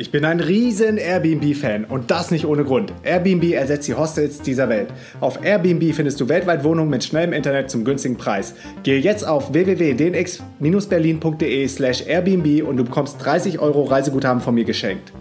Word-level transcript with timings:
Ich 0.00 0.12
bin 0.12 0.24
ein 0.24 0.38
riesen 0.38 0.96
Airbnb-Fan 0.96 1.84
und 1.84 2.12
das 2.12 2.30
nicht 2.30 2.46
ohne 2.46 2.62
Grund. 2.62 2.92
Airbnb 3.02 3.52
ersetzt 3.52 3.88
die 3.88 3.94
Hostels 3.94 4.40
dieser 4.40 4.68
Welt. 4.68 4.90
Auf 5.20 5.44
Airbnb 5.44 5.92
findest 5.92 6.20
du 6.20 6.28
weltweit 6.28 6.62
Wohnungen 6.62 6.88
mit 6.88 7.02
schnellem 7.02 7.32
Internet 7.32 7.68
zum 7.68 7.84
günstigen 7.84 8.16
Preis. 8.16 8.54
Gehe 8.84 9.00
jetzt 9.00 9.26
auf 9.26 9.52
www.dnx-berlin.de 9.52 11.66
slash 11.66 12.06
Airbnb 12.06 12.64
und 12.64 12.76
du 12.76 12.84
bekommst 12.84 13.16
30 13.24 13.58
Euro 13.58 13.82
Reiseguthaben 13.82 14.40
von 14.40 14.54
mir 14.54 14.64
geschenkt. 14.64 15.12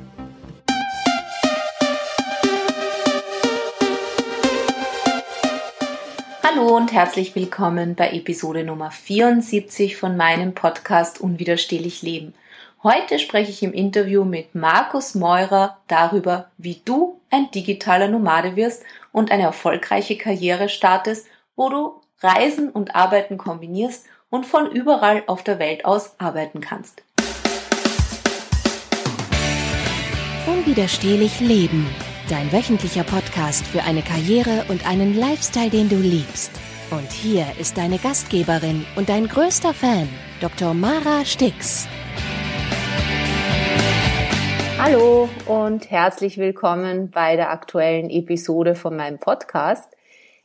Hallo 6.43 6.77
und 6.77 6.93
herzlich 6.93 7.33
willkommen 7.33 7.95
bei 7.95 8.11
Episode 8.11 8.63
Nummer 8.63 8.91
74 8.91 9.97
von 9.97 10.17
meinem 10.17 10.53
Podcast 10.53 11.19
Unwiderstehlich 11.19 12.03
Leben– 12.03 12.35
Heute 12.83 13.17
spreche 13.17 13.49
ich 13.49 13.63
im 13.63 13.73
Interview 13.73 14.23
mit 14.23 14.53
Markus 14.53 15.15
Meurer 15.15 15.79
darüber, 15.87 16.51
wie 16.59 16.79
du 16.85 17.19
ein 17.31 17.49
digitaler 17.49 18.07
Nomade 18.07 18.55
wirst 18.55 18.83
und 19.11 19.31
eine 19.31 19.43
erfolgreiche 19.43 20.15
Karriere 20.15 20.69
startest, 20.69 21.25
wo 21.55 21.69
du 21.69 22.01
Reisen 22.21 22.69
und 22.69 22.95
Arbeiten 22.95 23.39
kombinierst 23.39 24.05
und 24.29 24.45
von 24.45 24.69
überall 24.69 25.23
auf 25.25 25.43
der 25.43 25.57
Welt 25.57 25.85
aus 25.85 26.19
arbeiten 26.19 26.61
kannst. 26.61 27.01
Unwiderstehlich 30.45 31.39
Leben. 31.39 31.89
Dein 32.29 32.51
wöchentlicher 32.51 33.03
Podcast 33.03 33.65
für 33.65 33.81
eine 33.83 34.03
Karriere 34.03 34.65
und 34.69 34.87
einen 34.87 35.17
Lifestyle, 35.17 35.71
den 35.71 35.89
du 35.89 35.95
liebst. 35.95 36.51
Und 36.91 37.11
hier 37.11 37.47
ist 37.59 37.75
deine 37.75 37.97
Gastgeberin 37.97 38.85
und 38.95 39.09
dein 39.09 39.27
größter 39.27 39.73
Fan, 39.73 40.07
Dr. 40.41 40.75
Mara 40.75 41.25
Stix. 41.25 41.87
Hallo 44.79 45.27
und 45.47 45.89
herzlich 45.89 46.37
willkommen 46.37 47.09
bei 47.09 47.35
der 47.35 47.49
aktuellen 47.49 48.11
Episode 48.11 48.75
von 48.75 48.95
meinem 48.95 49.17
Podcast. 49.17 49.91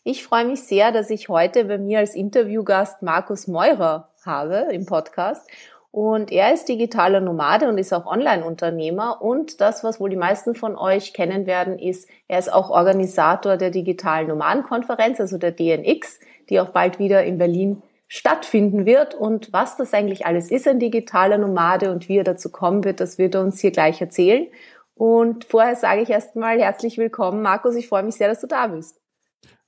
Ich 0.05 0.25
freue 0.25 0.47
mich 0.47 0.63
sehr, 0.63 0.91
dass 0.91 1.11
ich 1.11 1.29
heute 1.29 1.67
bei 1.67 1.77
mir 1.77 1.99
als 1.99 2.15
Interviewgast 2.15 3.03
Markus 3.03 3.47
Meurer 3.47 4.09
habe 4.25 4.69
im 4.73 4.87
Podcast. 4.87 5.47
Und 5.91 6.33
er 6.33 6.55
ist 6.55 6.67
digitaler 6.67 7.21
Nomade 7.21 7.69
und 7.69 7.77
ist 7.77 7.93
auch 7.93 8.07
Online-Unternehmer. 8.07 9.21
Und 9.21 9.61
das, 9.61 9.85
was 9.85 10.01
wohl 10.01 10.09
die 10.09 10.17
meisten 10.17 10.55
von 10.55 10.77
euch 10.77 11.13
kennen 11.13 11.45
werden, 11.45 11.79
ist, 11.79 12.09
er 12.27 12.39
ist 12.39 12.51
auch 12.51 12.71
Organisator 12.71 13.59
der 13.59 13.71
digitalen 13.71 14.29
Nomadenkonferenz, 14.29 15.21
also 15.21 15.37
der 15.37 15.53
DNX, 15.53 16.19
die 16.49 16.59
auch 16.59 16.71
bald 16.71 16.99
wieder 16.99 17.23
in 17.23 17.37
Berlin 17.37 17.83
stattfinden 18.15 18.85
wird 18.85 19.15
und 19.15 19.55
was 19.55 19.79
das 19.79 19.95
eigentlich 19.95 20.27
alles 20.27 20.51
ist, 20.51 20.69
ein 20.69 20.79
digitaler 20.79 21.39
Nomade 21.39 21.91
und 21.91 22.11
wie 22.11 22.19
er 22.19 22.25
dazu 22.25 22.53
kommen 22.53 22.85
wird, 22.85 23.01
das 23.01 23.17
wird 23.17 23.35
er 23.35 23.41
uns 23.41 23.59
hier 23.59 23.71
gleich 23.71 24.03
erzählen. 24.03 24.49
Und 24.95 25.47
vorher 25.47 25.77
sage 25.77 26.03
ich 26.03 26.11
erstmal 26.11 26.61
herzlich 26.61 26.99
willkommen, 26.99 27.41
Markus. 27.41 27.75
Ich 27.75 27.89
freue 27.89 28.03
mich 28.03 28.17
sehr, 28.17 28.29
dass 28.29 28.43
du 28.43 28.47
da 28.47 28.67
bist. 28.67 29.01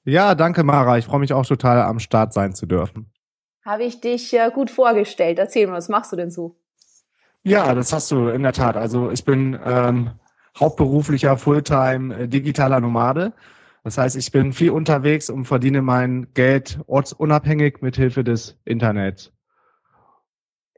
Ja, 0.04 0.34
danke, 0.34 0.62
Mara. 0.62 0.98
Ich 0.98 1.06
freue 1.06 1.20
mich 1.20 1.32
auch 1.32 1.46
total, 1.46 1.80
am 1.80 1.98
Start 2.00 2.34
sein 2.34 2.54
zu 2.54 2.66
dürfen. 2.66 3.10
Habe 3.64 3.84
ich 3.84 4.02
dich 4.02 4.34
äh, 4.34 4.50
gut 4.52 4.70
vorgestellt. 4.70 5.38
Erzähl 5.38 5.66
mal, 5.66 5.78
was 5.78 5.88
machst 5.88 6.12
du 6.12 6.16
denn 6.16 6.30
so? 6.30 6.54
Ja, 7.44 7.74
das 7.74 7.94
hast 7.94 8.10
du 8.10 8.28
in 8.28 8.42
der 8.42 8.52
Tat. 8.52 8.76
Also 8.76 9.10
ich 9.10 9.24
bin 9.24 9.58
ähm, 9.64 10.10
hauptberuflicher 10.60 11.38
Fulltime 11.38 12.14
äh, 12.14 12.28
digitaler 12.28 12.80
Nomade. 12.80 13.32
Das 13.84 13.98
heißt, 13.98 14.16
ich 14.16 14.32
bin 14.32 14.54
viel 14.54 14.70
unterwegs 14.70 15.28
und 15.28 15.44
verdiene 15.44 15.82
mein 15.82 16.28
Geld 16.32 16.80
ortsunabhängig 16.86 17.82
mit 17.82 17.96
Hilfe 17.96 18.24
des 18.24 18.58
Internets. 18.64 19.30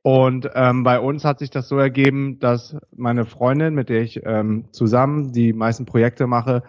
Und 0.03 0.51
ähm, 0.55 0.83
bei 0.83 1.01
uns 1.01 1.25
hat 1.25 1.39
sich 1.39 1.51
das 1.51 1.69
so 1.69 1.79
ergeben, 1.79 2.39
dass 2.41 2.77
meine 2.95 3.25
Freundin, 3.25 3.75
mit 3.75 3.89
der 3.89 4.03
ich 4.03 4.21
ähm, 4.25 4.67
zusammen 4.73 5.33
die 5.33 5.53
meisten 5.53 5.85
Projekte 5.85 6.27
mache, 6.27 6.65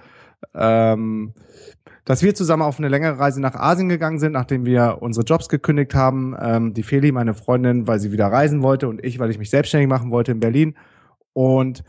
ähm, 0.54 1.34
dass 2.06 2.24
wir 2.24 2.36
zusammen 2.36 2.64
auf 2.64 2.80
eine 2.80 2.88
längere 2.88 3.20
Reise 3.20 3.42
nach 3.42 3.56
Asien 3.56 3.90
gegangen 3.90 4.20
sind, 4.20 4.32
nachdem 4.32 4.66
wir 4.66 5.00
unsere 5.02 5.26
Jobs 5.26 5.50
gekündigt 5.50 5.94
haben. 5.94 6.36
Ähm, 6.40 6.74
die 6.74 6.84
Feli, 6.84 7.12
meine 7.12 7.34
Freundin, 7.34 7.88
weil 7.88 8.00
sie 8.00 8.12
wieder 8.12 8.28
reisen 8.28 8.62
wollte 8.62 8.88
und 8.88 9.04
ich, 9.04 9.20
weil 9.20 9.32
ich 9.32 9.40
mich 9.40 9.50
selbstständig 9.50 9.90
machen 9.90 10.12
wollte 10.12 10.32
in 10.32 10.40
Berlin. 10.40 10.76
Und 11.34 11.84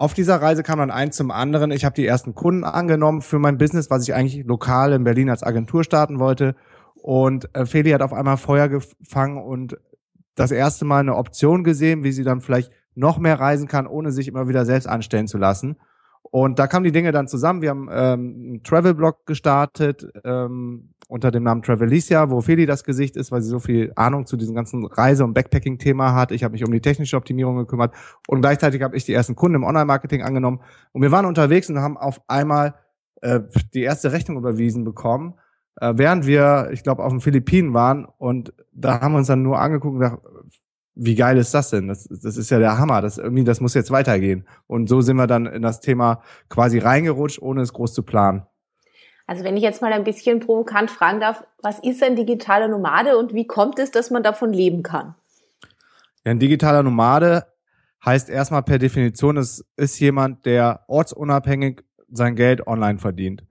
auf 0.00 0.14
dieser 0.14 0.40
Reise 0.40 0.62
kam 0.62 0.78
dann 0.78 0.90
eins 0.90 1.14
zum 1.14 1.30
anderen. 1.30 1.70
Ich 1.70 1.84
habe 1.84 1.94
die 1.94 2.06
ersten 2.06 2.34
Kunden 2.34 2.64
angenommen 2.64 3.20
für 3.20 3.38
mein 3.38 3.58
Business, 3.58 3.90
was 3.90 4.02
ich 4.02 4.14
eigentlich 4.14 4.46
lokal 4.46 4.94
in 4.94 5.04
Berlin 5.04 5.28
als 5.28 5.42
Agentur 5.42 5.84
starten 5.84 6.18
wollte. 6.18 6.56
Und 6.94 7.54
äh, 7.54 7.66
Feli 7.66 7.90
hat 7.90 8.00
auf 8.00 8.14
einmal 8.14 8.38
Feuer 8.38 8.68
gefangen 8.68 9.36
und 9.36 9.76
das 10.36 10.52
erste 10.52 10.86
Mal 10.86 11.00
eine 11.00 11.16
Option 11.16 11.64
gesehen, 11.64 12.02
wie 12.02 12.12
sie 12.12 12.24
dann 12.24 12.40
vielleicht 12.40 12.72
noch 12.94 13.18
mehr 13.18 13.38
reisen 13.38 13.68
kann, 13.68 13.86
ohne 13.86 14.10
sich 14.10 14.26
immer 14.26 14.48
wieder 14.48 14.64
selbst 14.64 14.86
anstellen 14.86 15.28
zu 15.28 15.36
lassen. 15.36 15.76
Und 16.22 16.58
da 16.58 16.66
kamen 16.66 16.84
die 16.84 16.92
Dinge 16.92 17.12
dann 17.12 17.28
zusammen. 17.28 17.62
Wir 17.62 17.70
haben 17.70 17.88
ähm, 17.90 18.34
einen 18.36 18.62
Travel-Blog 18.62 19.26
gestartet, 19.26 20.06
ähm, 20.24 20.90
unter 21.08 21.32
dem 21.32 21.42
Namen 21.42 21.62
Travelicia, 21.62 22.30
wo 22.30 22.40
Feli 22.40 22.66
das 22.66 22.84
Gesicht 22.84 23.16
ist, 23.16 23.32
weil 23.32 23.42
sie 23.42 23.48
so 23.48 23.58
viel 23.58 23.92
Ahnung 23.96 24.26
zu 24.26 24.36
diesem 24.36 24.54
ganzen 24.54 24.86
Reise- 24.86 25.24
und 25.24 25.34
Backpacking-Thema 25.34 26.14
hat. 26.14 26.30
Ich 26.30 26.44
habe 26.44 26.52
mich 26.52 26.64
um 26.64 26.70
die 26.70 26.80
technische 26.80 27.16
Optimierung 27.16 27.56
gekümmert 27.56 27.92
und 28.28 28.40
gleichzeitig 28.40 28.80
habe 28.82 28.96
ich 28.96 29.04
die 29.04 29.12
ersten 29.12 29.34
Kunden 29.34 29.56
im 29.56 29.64
Online-Marketing 29.64 30.22
angenommen. 30.22 30.60
Und 30.92 31.02
wir 31.02 31.10
waren 31.10 31.26
unterwegs 31.26 31.68
und 31.68 31.80
haben 31.80 31.96
auf 31.96 32.20
einmal 32.28 32.74
äh, 33.22 33.40
die 33.74 33.82
erste 33.82 34.12
Rechnung 34.12 34.36
überwiesen 34.38 34.84
bekommen, 34.84 35.34
äh, 35.80 35.94
während 35.96 36.26
wir, 36.26 36.70
ich 36.72 36.84
glaube, 36.84 37.02
auf 37.02 37.10
den 37.10 37.20
Philippinen 37.20 37.74
waren. 37.74 38.04
Und 38.04 38.54
da 38.72 39.00
haben 39.00 39.12
wir 39.12 39.18
uns 39.18 39.26
dann 39.26 39.42
nur 39.42 39.58
angeguckt 39.58 39.94
und 39.94 40.00
gedacht, 40.00 40.18
wie 40.94 41.14
geil 41.14 41.38
ist 41.38 41.54
das 41.54 41.70
denn? 41.70 41.88
Das, 41.88 42.04
das 42.04 42.36
ist 42.36 42.50
ja 42.50 42.58
der 42.58 42.78
Hammer. 42.78 43.00
Das 43.00 43.18
irgendwie, 43.18 43.44
das 43.44 43.60
muss 43.60 43.74
jetzt 43.74 43.90
weitergehen. 43.90 44.46
Und 44.66 44.88
so 44.88 45.00
sind 45.00 45.16
wir 45.16 45.26
dann 45.26 45.46
in 45.46 45.62
das 45.62 45.80
Thema 45.80 46.22
quasi 46.48 46.78
reingerutscht, 46.78 47.40
ohne 47.40 47.62
es 47.62 47.72
groß 47.72 47.94
zu 47.94 48.02
planen. 48.02 48.42
Also 49.26 49.44
wenn 49.44 49.56
ich 49.56 49.62
jetzt 49.62 49.80
mal 49.80 49.92
ein 49.92 50.04
bisschen 50.04 50.40
provokant 50.40 50.90
fragen 50.90 51.20
darf, 51.20 51.44
was 51.62 51.78
ist 51.78 52.02
ein 52.02 52.16
digitaler 52.16 52.66
Nomade 52.66 53.16
und 53.16 53.32
wie 53.32 53.46
kommt 53.46 53.78
es, 53.78 53.92
dass 53.92 54.10
man 54.10 54.24
davon 54.24 54.52
leben 54.52 54.82
kann? 54.82 55.14
Ja, 56.24 56.32
ein 56.32 56.40
digitaler 56.40 56.82
Nomade 56.82 57.46
heißt 58.04 58.28
erstmal 58.28 58.62
per 58.62 58.78
Definition, 58.78 59.36
es 59.36 59.64
ist 59.76 60.00
jemand, 60.00 60.46
der 60.46 60.84
ortsunabhängig 60.88 61.84
sein 62.10 62.34
Geld 62.34 62.66
online 62.66 62.98
verdient. 62.98 63.44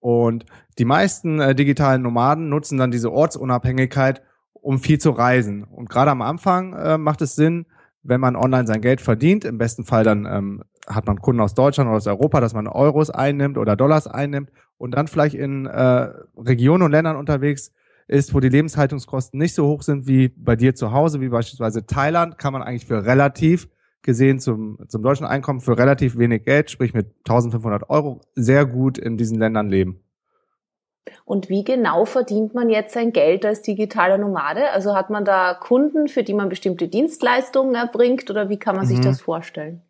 Und 0.00 0.46
die 0.78 0.84
meisten 0.84 1.40
äh, 1.40 1.54
digitalen 1.54 2.02
Nomaden 2.02 2.48
nutzen 2.48 2.76
dann 2.76 2.90
diese 2.90 3.12
Ortsunabhängigkeit, 3.12 4.20
um 4.64 4.78
viel 4.78 4.98
zu 4.98 5.10
reisen. 5.10 5.62
Und 5.62 5.90
gerade 5.90 6.10
am 6.10 6.22
Anfang 6.22 6.72
äh, 6.72 6.96
macht 6.96 7.20
es 7.20 7.36
Sinn, 7.36 7.66
wenn 8.02 8.20
man 8.20 8.34
online 8.34 8.66
sein 8.66 8.80
Geld 8.80 9.00
verdient, 9.00 9.44
im 9.44 9.58
besten 9.58 9.84
Fall 9.84 10.04
dann 10.04 10.26
ähm, 10.26 10.62
hat 10.86 11.06
man 11.06 11.20
Kunden 11.20 11.40
aus 11.40 11.54
Deutschland 11.54 11.88
oder 11.88 11.98
aus 11.98 12.06
Europa, 12.06 12.40
dass 12.40 12.54
man 12.54 12.66
Euros 12.66 13.10
einnimmt 13.10 13.58
oder 13.58 13.76
Dollars 13.76 14.06
einnimmt 14.06 14.50
und 14.78 14.92
dann 14.92 15.06
vielleicht 15.06 15.34
in 15.34 15.66
äh, 15.66 16.08
Regionen 16.36 16.82
und 16.82 16.90
Ländern 16.90 17.16
unterwegs 17.16 17.72
ist, 18.06 18.34
wo 18.34 18.40
die 18.40 18.48
Lebenshaltungskosten 18.48 19.38
nicht 19.38 19.54
so 19.54 19.66
hoch 19.66 19.82
sind 19.82 20.06
wie 20.06 20.28
bei 20.28 20.56
dir 20.56 20.74
zu 20.74 20.92
Hause, 20.92 21.20
wie 21.20 21.28
beispielsweise 21.28 21.86
Thailand, 21.86 22.38
kann 22.38 22.52
man 22.52 22.62
eigentlich 22.62 22.86
für 22.86 23.04
relativ 23.04 23.68
gesehen 24.00 24.38
zum, 24.38 24.78
zum 24.88 25.02
deutschen 25.02 25.26
Einkommen 25.26 25.60
für 25.60 25.76
relativ 25.76 26.16
wenig 26.16 26.44
Geld, 26.44 26.70
sprich 26.70 26.94
mit 26.94 27.08
1500 27.26 27.88
Euro, 27.90 28.20
sehr 28.34 28.66
gut 28.66 28.98
in 28.98 29.16
diesen 29.16 29.38
Ländern 29.38 29.68
leben. 29.68 30.03
Und 31.24 31.48
wie 31.48 31.64
genau 31.64 32.04
verdient 32.04 32.54
man 32.54 32.68
jetzt 32.68 32.94
sein 32.94 33.12
Geld 33.12 33.44
als 33.44 33.62
digitaler 33.62 34.18
Nomade? 34.18 34.70
Also 34.70 34.94
hat 34.94 35.10
man 35.10 35.24
da 35.24 35.54
Kunden, 35.54 36.08
für 36.08 36.22
die 36.22 36.34
man 36.34 36.48
bestimmte 36.48 36.88
Dienstleistungen 36.88 37.74
erbringt 37.74 38.30
oder 38.30 38.48
wie 38.48 38.58
kann 38.58 38.76
man 38.76 38.84
mhm. 38.84 38.88
sich 38.88 39.00
das 39.00 39.20
vorstellen? 39.20 39.82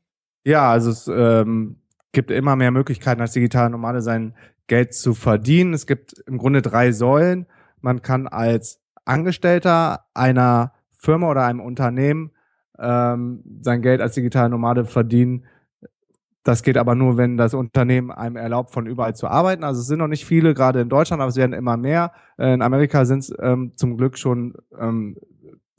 Ja, 0.45 0.71
also 0.71 0.91
es 0.91 1.09
ähm, 1.09 1.77
gibt 2.13 2.31
immer 2.31 2.57
mehr 2.57 2.71
Möglichkeiten 2.71 3.21
als 3.21 3.33
digitaler 3.33 3.71
Nomade 3.71 4.03
sein 4.03 4.35
Geld 4.67 4.95
zu 4.95 5.15
verdienen. 5.15 5.75
Es 5.75 5.87
gibt 5.87 6.15
im 6.27 6.39
Grunde 6.39 6.63
drei 6.63 6.93
Säulen. 6.93 7.47
Man 7.81 8.03
kann 8.03 8.27
als 8.27 8.81
Angestellter 9.05 10.07
einer 10.15 10.73
Firma 10.93 11.31
oder 11.31 11.45
einem 11.45 11.61
Unternehmen 11.61 12.33
ähm, 12.79 13.43
sein 13.61 13.83
Geld 13.83 14.01
als 14.01 14.15
digitaler 14.15 14.49
Nomade 14.49 14.85
verdienen. 14.85 15.45
Das 16.45 16.63
geht 16.63 16.77
aber 16.77 16.95
nur, 16.95 17.17
wenn 17.17 17.39
das 17.39 17.55
Unternehmen 17.55 18.11
einem 18.11 18.37
erlaubt, 18.37 18.71
von 18.71 18.87
überall 18.87 19.17
zu 19.17 19.27
arbeiten. 19.27 19.65
Also 19.65 19.81
es 19.81 19.87
sind 19.87 19.99
noch 19.99 20.09
nicht 20.09 20.27
viele, 20.27 20.53
gerade 20.53 20.83
in 20.83 20.91
Deutschland, 20.91 21.23
aber 21.23 21.31
es 21.31 21.37
werden 21.37 21.55
immer 21.55 21.79
mehr. 21.79 22.13
In 22.37 22.61
Amerika 22.61 23.07
sind 23.07 23.21
es 23.21 23.35
ähm, 23.41 23.73
zum 23.77 23.97
Glück 23.97 24.19
schon 24.19 24.55
ähm, 24.79 25.17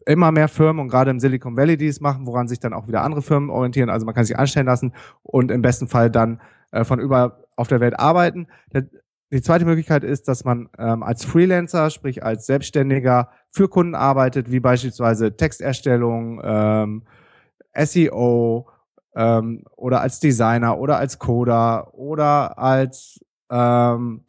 immer 0.08 0.32
mehr 0.32 0.48
Firmen 0.48 0.82
und 0.82 0.88
gerade 0.90 1.12
im 1.12 1.20
Silicon 1.20 1.56
Valley, 1.56 1.78
die 1.78 1.88
es 1.88 2.02
machen, 2.02 2.26
woran 2.26 2.48
sich 2.48 2.60
dann 2.60 2.74
auch 2.74 2.88
wieder 2.88 3.04
andere 3.04 3.22
Firmen 3.22 3.52
orientieren. 3.52 3.92
Also 3.92 4.06
man 4.08 4.16
kann 4.16 4.26
sich 4.26 4.38
anstellen 4.38 4.66
lassen 4.66 4.94
und 5.22 5.52
im 5.52 5.62
besten 5.62 5.88
Fall 5.88 6.10
dann 6.10 6.42
äh, 6.72 6.84
von 6.84 7.00
überall 7.00 7.34
auf 7.56 7.68
der 7.68 7.80
Welt 7.80 8.00
arbeiten. 8.00 8.48
Die 9.32 9.42
zweite 9.42 9.66
Möglichkeit 9.66 10.04
ist, 10.04 10.28
dass 10.28 10.46
man 10.46 10.70
ähm, 10.78 11.04
als 11.04 11.26
Freelancer, 11.26 11.90
sprich 11.90 12.24
als 12.24 12.46
Selbstständiger 12.46 13.30
für 13.52 13.68
Kunden 13.68 13.96
arbeitet, 13.96 14.52
wie 14.52 14.60
beispielsweise 14.60 15.36
Texterstellung, 15.36 16.42
ähm, 16.44 17.04
SEO 17.78 18.68
ähm, 19.16 19.64
oder 19.76 20.02
als 20.02 20.20
Designer 20.20 20.78
oder 20.78 20.98
als 20.98 21.20
Coder 21.20 21.94
oder 21.94 22.58
als 22.58 23.20
ähm, 23.50 24.22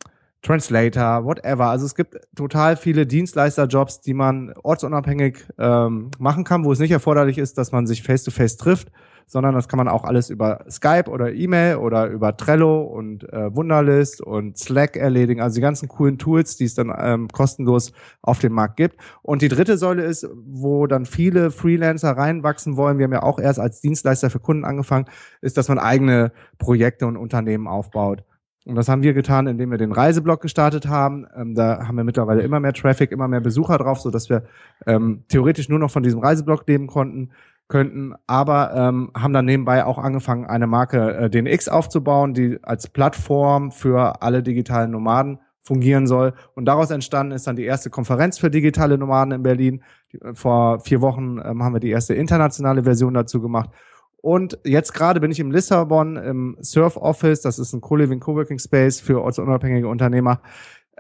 Translator, 0.43 1.25
whatever. 1.25 1.67
Also 1.67 1.87
es 1.87 1.95
gibt 1.95 2.17
total 2.37 2.77
viele 2.77 3.07
Dienstleisterjobs, 3.07 4.01
die 4.01 4.15
man 4.15 4.55
ortsunabhängig 4.63 5.45
ähm, 5.59 6.11
machen 6.19 6.45
kann, 6.45 6.65
wo 6.65 6.73
es 6.73 6.79
nicht 6.79 6.93
erforderlich 6.93 7.39
ist, 7.39 7.59
dass 7.59 7.73
man 7.73 7.87
sich 7.87 8.03
face-to-face 8.03 8.55
-face 8.55 8.59
trifft, 8.59 8.93
sondern 9.27 9.55
das 9.55 9.69
kann 9.69 9.79
man 9.79 9.89
auch 9.89 10.05
alles 10.05 10.31
über 10.31 10.65
Skype 10.71 11.11
oder 11.11 11.33
E-Mail 11.33 11.77
oder 11.77 12.07
über 12.07 12.37
Trello 12.37 12.83
und 12.83 13.31
äh, 13.33 13.55
Wunderlist 13.55 14.21
und 14.21 14.57
Slack 14.57 14.97
erledigen. 14.97 15.41
Also 15.41 15.57
die 15.57 15.61
ganzen 15.61 15.89
coolen 15.89 16.17
Tools, 16.17 16.57
die 16.57 16.65
es 16.65 16.75
dann 16.75 16.95
ähm, 16.97 17.29
kostenlos 17.29 17.93
auf 18.23 18.39
dem 18.39 18.53
Markt 18.53 18.77
gibt. 18.77 18.97
Und 19.23 19.43
die 19.43 19.49
dritte 19.49 19.79
Säule 19.79 20.05
ist, 20.05 20.29
wo 20.47 20.87
dann 20.87 21.07
viele 21.07 21.51
Freelancer 21.51 22.13
reinwachsen 22.13 22.77
wollen. 22.77 22.99
Wir 22.99 23.05
haben 23.05 23.13
ja 23.13 23.25
auch 23.25 23.41
erst 23.41 23.59
als 23.59 23.81
Dienstleister 23.81 24.31
für 24.31 24.39
Kunden 24.39 24.65
angefangen, 24.65 25.07
ist, 25.41 25.57
dass 25.57 25.69
man 25.69 25.81
eigene 25.81 26.31
Projekte 26.59 27.07
und 27.07 27.17
Unternehmen 27.17 27.67
aufbaut. 27.67 28.23
Und 28.65 28.77
das 28.77 28.89
haben 28.89 29.03
wir 29.03 29.13
getan, 29.13 29.47
indem 29.49 29.71
wir 29.71 29.79
den 29.79 29.93
Reiseblog 29.93 30.41
gestartet 30.41 30.87
haben. 30.87 31.27
Ähm, 31.37 31.55
da 31.57 31.87
haben 31.87 31.97
wir 31.97 32.05
mittlerweile 32.05 32.43
immer 32.43 32.61
mehr 32.61 32.73
Traffic, 32.73 33.11
immer 33.11 33.27
mehr 33.27 33.41
Besucher 33.41 33.79
drauf, 33.79 34.01
so 34.01 34.11
dass 34.11 34.29
wir 34.29 34.45
ähm, 34.87 35.25
theoretisch 35.29 35.69
nur 35.69 35.79
noch 35.81 35.91
von 35.91 36.05
diesem 36.05 36.21
Reiseblog 36.21 36.67
leben 36.69 36.87
konnten 36.87 37.31
könnten, 37.69 38.15
aber 38.27 38.73
ähm, 38.75 39.11
haben 39.17 39.33
dann 39.33 39.45
nebenbei 39.45 39.85
auch 39.85 39.99
angefangen, 39.99 40.47
eine 40.47 40.67
Marke 40.67 41.17
äh, 41.17 41.31
DNX 41.31 41.69
aufzubauen, 41.69 42.33
die 42.33 42.59
als 42.63 42.89
Plattform 42.89 43.73
für 43.73 44.23
alle 44.23 44.43
digitalen 44.43 44.93
Nomaden 44.93 45.41
fungieren 45.61 46.07
soll. 46.07 46.33
Und 46.55 46.67
daraus 46.67 46.91
entstanden 46.91 47.33
ist 47.33 47.47
dann 47.47 47.57
die 47.57 47.65
erste 47.65 47.91
Konferenz 47.91 48.39
für 48.39 48.51
digitale 48.51 48.99
Nomaden 48.99 49.33
in 49.33 49.43
Berlin. 49.43 49.83
Äh, 50.13 50.35
vor 50.35 50.81
vier 50.81 51.01
Wochen 51.01 51.41
ähm, 51.45 51.63
haben 51.63 51.75
wir 51.75 51.81
die 51.81 51.91
erste 51.91 52.15
internationale 52.15 52.85
Version 52.85 53.15
dazu 53.15 53.41
gemacht. 53.41 53.71
Und 54.19 54.59
jetzt 54.65 54.93
gerade 54.93 55.21
bin 55.21 55.31
ich 55.31 55.41
im 55.41 55.53
Lissabon 55.53 56.17
im 56.17 56.57
Surf 56.61 56.97
Office. 56.97 57.43
Das 57.43 57.59
ist 57.59 57.73
ein 57.73 57.81
Co-Living 57.81 58.21
Coworking 58.21 58.59
Space 58.59 59.01
für 59.01 59.23
ortsunabhängige 59.23 59.89
Unternehmer. 59.89 60.41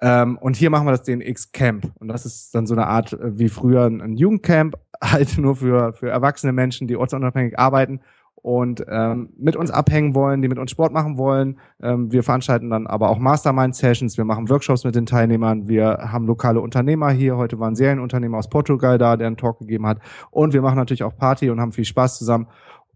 Ähm, 0.02 0.36
und 0.38 0.56
hier 0.56 0.70
machen 0.70 0.86
wir 0.86 0.90
das 0.90 1.02
DNX 1.02 1.52
Camp. 1.52 1.90
Und 1.98 2.08
das 2.08 2.26
ist 2.26 2.54
dann 2.54 2.66
so 2.66 2.74
eine 2.74 2.86
Art 2.86 3.14
äh, 3.14 3.38
wie 3.38 3.48
früher 3.48 3.86
ein 3.86 4.16
Jugendcamp, 4.16 4.76
halt 5.02 5.38
nur 5.38 5.56
für, 5.56 5.92
für 5.92 6.08
erwachsene 6.08 6.52
Menschen, 6.52 6.86
die 6.86 6.96
ortsunabhängig 6.96 7.58
arbeiten 7.58 8.00
und 8.46 8.84
ähm, 8.88 9.30
mit 9.36 9.56
uns 9.56 9.72
abhängen 9.72 10.14
wollen, 10.14 10.40
die 10.40 10.48
mit 10.48 10.58
uns 10.58 10.70
Sport 10.70 10.92
machen 10.92 11.18
wollen. 11.18 11.58
Ähm, 11.82 12.12
wir 12.12 12.22
veranstalten 12.22 12.70
dann 12.70 12.86
aber 12.86 13.10
auch 13.10 13.18
Mastermind-Sessions, 13.18 14.16
wir 14.18 14.24
machen 14.24 14.48
Workshops 14.48 14.84
mit 14.84 14.94
den 14.94 15.04
Teilnehmern, 15.04 15.66
wir 15.66 16.10
haben 16.12 16.26
lokale 16.26 16.60
Unternehmer 16.60 17.10
hier. 17.10 17.36
Heute 17.36 17.58
war 17.58 17.74
Serienunternehmer 17.74 18.38
aus 18.38 18.48
Portugal 18.48 18.98
da, 18.98 19.16
der 19.16 19.26
einen 19.26 19.36
Talk 19.36 19.58
gegeben 19.58 19.86
hat. 19.86 19.98
Und 20.30 20.52
wir 20.52 20.62
machen 20.62 20.76
natürlich 20.76 21.02
auch 21.02 21.16
Party 21.16 21.50
und 21.50 21.60
haben 21.60 21.72
viel 21.72 21.84
Spaß 21.84 22.18
zusammen. 22.18 22.46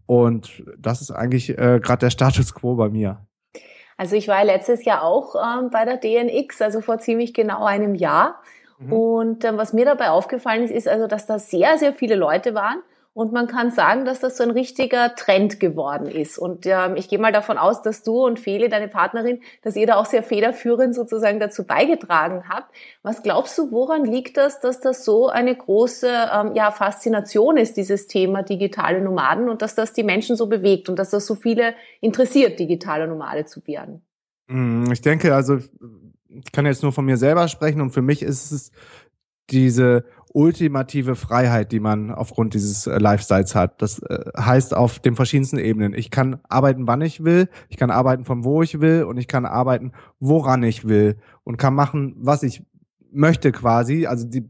Und 0.05 0.63
das 0.79 1.01
ist 1.01 1.11
eigentlich 1.11 1.49
äh, 1.49 1.81
gerade 1.81 1.99
der 1.99 2.11
Status 2.11 2.53
quo 2.53 2.75
bei 2.75 2.87
mir. 2.87 3.25
Also 3.97 4.15
ich 4.15 4.27
war 4.27 4.43
letztes 4.45 4.85
Jahr 4.85 5.03
auch 5.03 5.35
ähm, 5.35 5.69
bei 5.69 5.85
der 5.85 5.97
DNX, 5.97 6.61
also 6.61 6.81
vor 6.81 6.99
ziemlich 6.99 7.33
genau 7.33 7.65
einem 7.65 7.93
Jahr. 7.93 8.41
Mhm. 8.81 8.93
Und 8.93 9.45
ähm, 9.45 9.57
was 9.57 9.73
mir 9.73 9.85
dabei 9.85 10.09
aufgefallen 10.09 10.63
ist, 10.63 10.71
ist 10.71 10.87
also, 10.87 11.07
dass 11.07 11.25
da 11.25 11.39
sehr, 11.39 11.77
sehr 11.77 11.93
viele 11.93 12.15
Leute 12.15 12.53
waren 12.53 12.81
und 13.13 13.33
man 13.33 13.47
kann 13.47 13.71
sagen, 13.71 14.05
dass 14.05 14.21
das 14.21 14.37
so 14.37 14.43
ein 14.43 14.51
richtiger 14.51 15.15
Trend 15.15 15.59
geworden 15.59 16.07
ist. 16.07 16.37
Und 16.37 16.65
ähm, 16.65 16.95
ich 16.95 17.09
gehe 17.09 17.19
mal 17.19 17.33
davon 17.33 17.57
aus, 17.57 17.81
dass 17.81 18.03
du 18.03 18.25
und 18.25 18.39
Feli, 18.39 18.69
deine 18.69 18.87
Partnerin, 18.87 19.41
dass 19.63 19.75
ihr 19.75 19.85
da 19.85 19.97
auch 19.97 20.05
sehr 20.05 20.23
federführend 20.23 20.95
sozusagen 20.95 21.39
dazu 21.41 21.65
beigetragen 21.65 22.43
habt. 22.47 22.73
Was 23.03 23.21
glaubst 23.21 23.57
du, 23.57 23.69
woran 23.71 24.05
liegt 24.05 24.37
das, 24.37 24.61
dass 24.61 24.79
das 24.79 25.03
so 25.03 25.27
eine 25.27 25.53
große 25.53 26.07
ähm, 26.07 26.55
ja, 26.55 26.71
Faszination 26.71 27.57
ist, 27.57 27.75
dieses 27.75 28.07
Thema 28.07 28.43
digitale 28.43 29.01
Nomaden 29.01 29.49
und 29.49 29.61
dass 29.61 29.75
das 29.75 29.91
die 29.91 30.03
Menschen 30.03 30.37
so 30.37 30.47
bewegt 30.47 30.87
und 30.87 30.97
dass 30.97 31.09
das 31.09 31.25
so 31.27 31.35
viele 31.35 31.73
interessiert, 31.99 32.59
digitale 32.59 33.09
Nomade 33.09 33.43
zu 33.43 33.67
werden? 33.67 34.03
Mm, 34.47 34.89
ich 34.89 35.01
denke, 35.01 35.35
also 35.35 35.59
ich 36.33 36.51
kann 36.51 36.65
jetzt 36.65 36.83
nur 36.83 36.91
von 36.91 37.05
mir 37.05 37.17
selber 37.17 37.47
sprechen 37.47 37.81
und 37.81 37.91
für 37.91 38.01
mich 38.01 38.21
ist 38.21 38.51
es 38.51 38.71
diese 39.49 40.05
ultimative 40.33 41.15
Freiheit, 41.15 41.71
die 41.71 41.81
man 41.81 42.11
aufgrund 42.11 42.53
dieses 42.53 42.87
äh, 42.87 42.97
Lifestyles 42.97 43.53
hat. 43.53 43.81
Das 43.81 43.99
äh, 43.99 44.31
heißt 44.37 44.73
auf 44.73 44.99
den 44.99 45.15
verschiedensten 45.15 45.57
Ebenen. 45.57 45.93
Ich 45.93 46.09
kann 46.09 46.39
arbeiten, 46.47 46.87
wann 46.87 47.01
ich 47.01 47.23
will, 47.23 47.49
ich 47.67 47.77
kann 47.77 47.91
arbeiten 47.91 48.23
von 48.23 48.45
wo 48.45 48.61
ich 48.63 48.79
will 48.79 49.03
und 49.03 49.17
ich 49.17 49.27
kann 49.27 49.45
arbeiten, 49.45 49.91
woran 50.19 50.63
ich 50.63 50.87
will 50.87 51.17
und 51.43 51.57
kann 51.57 51.75
machen, 51.75 52.15
was 52.17 52.43
ich 52.43 52.63
möchte 53.11 53.51
quasi. 53.51 54.05
Also 54.05 54.25
die 54.25 54.49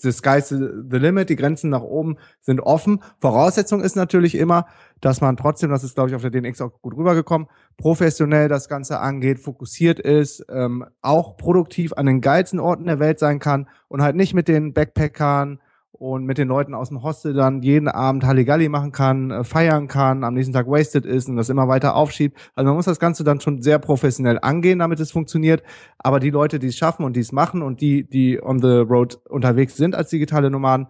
the 0.00 0.12
sky's 0.12 0.48
the 0.48 0.96
limit, 0.98 1.28
die 1.28 1.36
Grenzen 1.36 1.70
nach 1.70 1.82
oben 1.82 2.16
sind 2.40 2.60
offen. 2.60 3.02
Voraussetzung 3.20 3.82
ist 3.82 3.96
natürlich 3.96 4.34
immer, 4.34 4.66
dass 5.00 5.20
man 5.20 5.36
trotzdem, 5.36 5.70
das 5.70 5.84
ist 5.84 5.94
glaube 5.94 6.10
ich 6.10 6.16
auf 6.16 6.22
der 6.22 6.30
DNX 6.30 6.60
auch 6.60 6.80
gut 6.80 6.96
rübergekommen, 6.96 7.48
professionell 7.76 8.48
das 8.48 8.68
Ganze 8.68 9.00
angeht, 9.00 9.40
fokussiert 9.40 9.98
ist, 10.00 10.44
ähm, 10.48 10.84
auch 11.00 11.36
produktiv 11.36 11.92
an 11.94 12.06
den 12.06 12.20
geilsten 12.20 12.60
Orten 12.60 12.86
der 12.86 12.98
Welt 12.98 13.18
sein 13.18 13.38
kann 13.38 13.68
und 13.88 14.02
halt 14.02 14.16
nicht 14.16 14.34
mit 14.34 14.48
den 14.48 14.72
Backpackern 14.72 15.60
und 15.92 16.24
mit 16.24 16.38
den 16.38 16.48
Leuten 16.48 16.74
aus 16.74 16.88
dem 16.88 17.02
Hostel 17.02 17.34
dann 17.34 17.62
jeden 17.62 17.86
Abend 17.86 18.24
Halligalli 18.24 18.68
machen 18.68 18.92
kann, 18.92 19.30
äh, 19.30 19.44
feiern 19.44 19.88
kann, 19.88 20.24
am 20.24 20.34
nächsten 20.34 20.54
Tag 20.54 20.66
wasted 20.66 21.04
ist 21.04 21.28
und 21.28 21.36
das 21.36 21.48
immer 21.48 21.68
weiter 21.68 21.94
aufschiebt. 21.94 22.36
Also 22.54 22.66
man 22.66 22.76
muss 22.76 22.86
das 22.86 22.98
Ganze 22.98 23.24
dann 23.24 23.40
schon 23.40 23.62
sehr 23.62 23.78
professionell 23.78 24.38
angehen, 24.40 24.78
damit 24.78 25.00
es 25.00 25.12
funktioniert. 25.12 25.62
Aber 25.98 26.18
die 26.18 26.30
Leute, 26.30 26.58
die 26.58 26.68
es 26.68 26.76
schaffen 26.76 27.04
und 27.04 27.14
die 27.14 27.20
es 27.20 27.32
machen 27.32 27.62
und 27.62 27.80
die, 27.80 28.08
die 28.08 28.42
on 28.42 28.60
the 28.60 28.78
road 28.78 29.20
unterwegs 29.28 29.76
sind 29.76 29.94
als 29.94 30.10
digitale 30.10 30.50
Nomaden, 30.50 30.88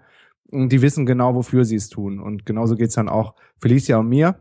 die 0.52 0.82
wissen 0.82 1.04
genau, 1.04 1.34
wofür 1.34 1.64
sie 1.64 1.76
es 1.76 1.88
tun. 1.88 2.20
Und 2.20 2.46
genauso 2.46 2.76
geht's 2.76 2.94
dann 2.94 3.08
auch 3.08 3.34
Felicia 3.58 3.98
und 3.98 4.08
mir. 4.08 4.36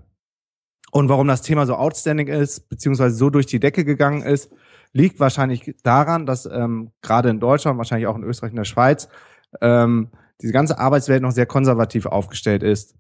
Und 0.92 1.10
warum 1.10 1.28
das 1.28 1.42
Thema 1.42 1.66
so 1.66 1.76
outstanding 1.76 2.28
ist, 2.28 2.70
beziehungsweise 2.70 3.16
so 3.16 3.30
durch 3.30 3.46
die 3.46 3.60
Decke 3.62 3.86
gegangen 3.86 4.22
ist, 4.22 4.52
liegt 4.94 5.22
wahrscheinlich 5.22 5.74
daran, 5.84 6.26
dass 6.26 6.46
ähm, 6.46 6.92
gerade 7.02 7.30
in 7.30 7.40
Deutschland, 7.40 7.78
wahrscheinlich 7.78 8.08
auch 8.08 8.18
in 8.18 8.24
Österreich 8.24 8.52
und 8.52 8.58
der 8.58 8.66
Schweiz, 8.66 9.08
ähm, 9.62 10.10
diese 10.42 10.54
ganze 10.54 10.80
Arbeitswelt 10.80 11.22
noch 11.22 11.32
sehr 11.32 11.46
konservativ 11.46 12.06
aufgestellt 12.06 12.64
ist. 12.64 12.96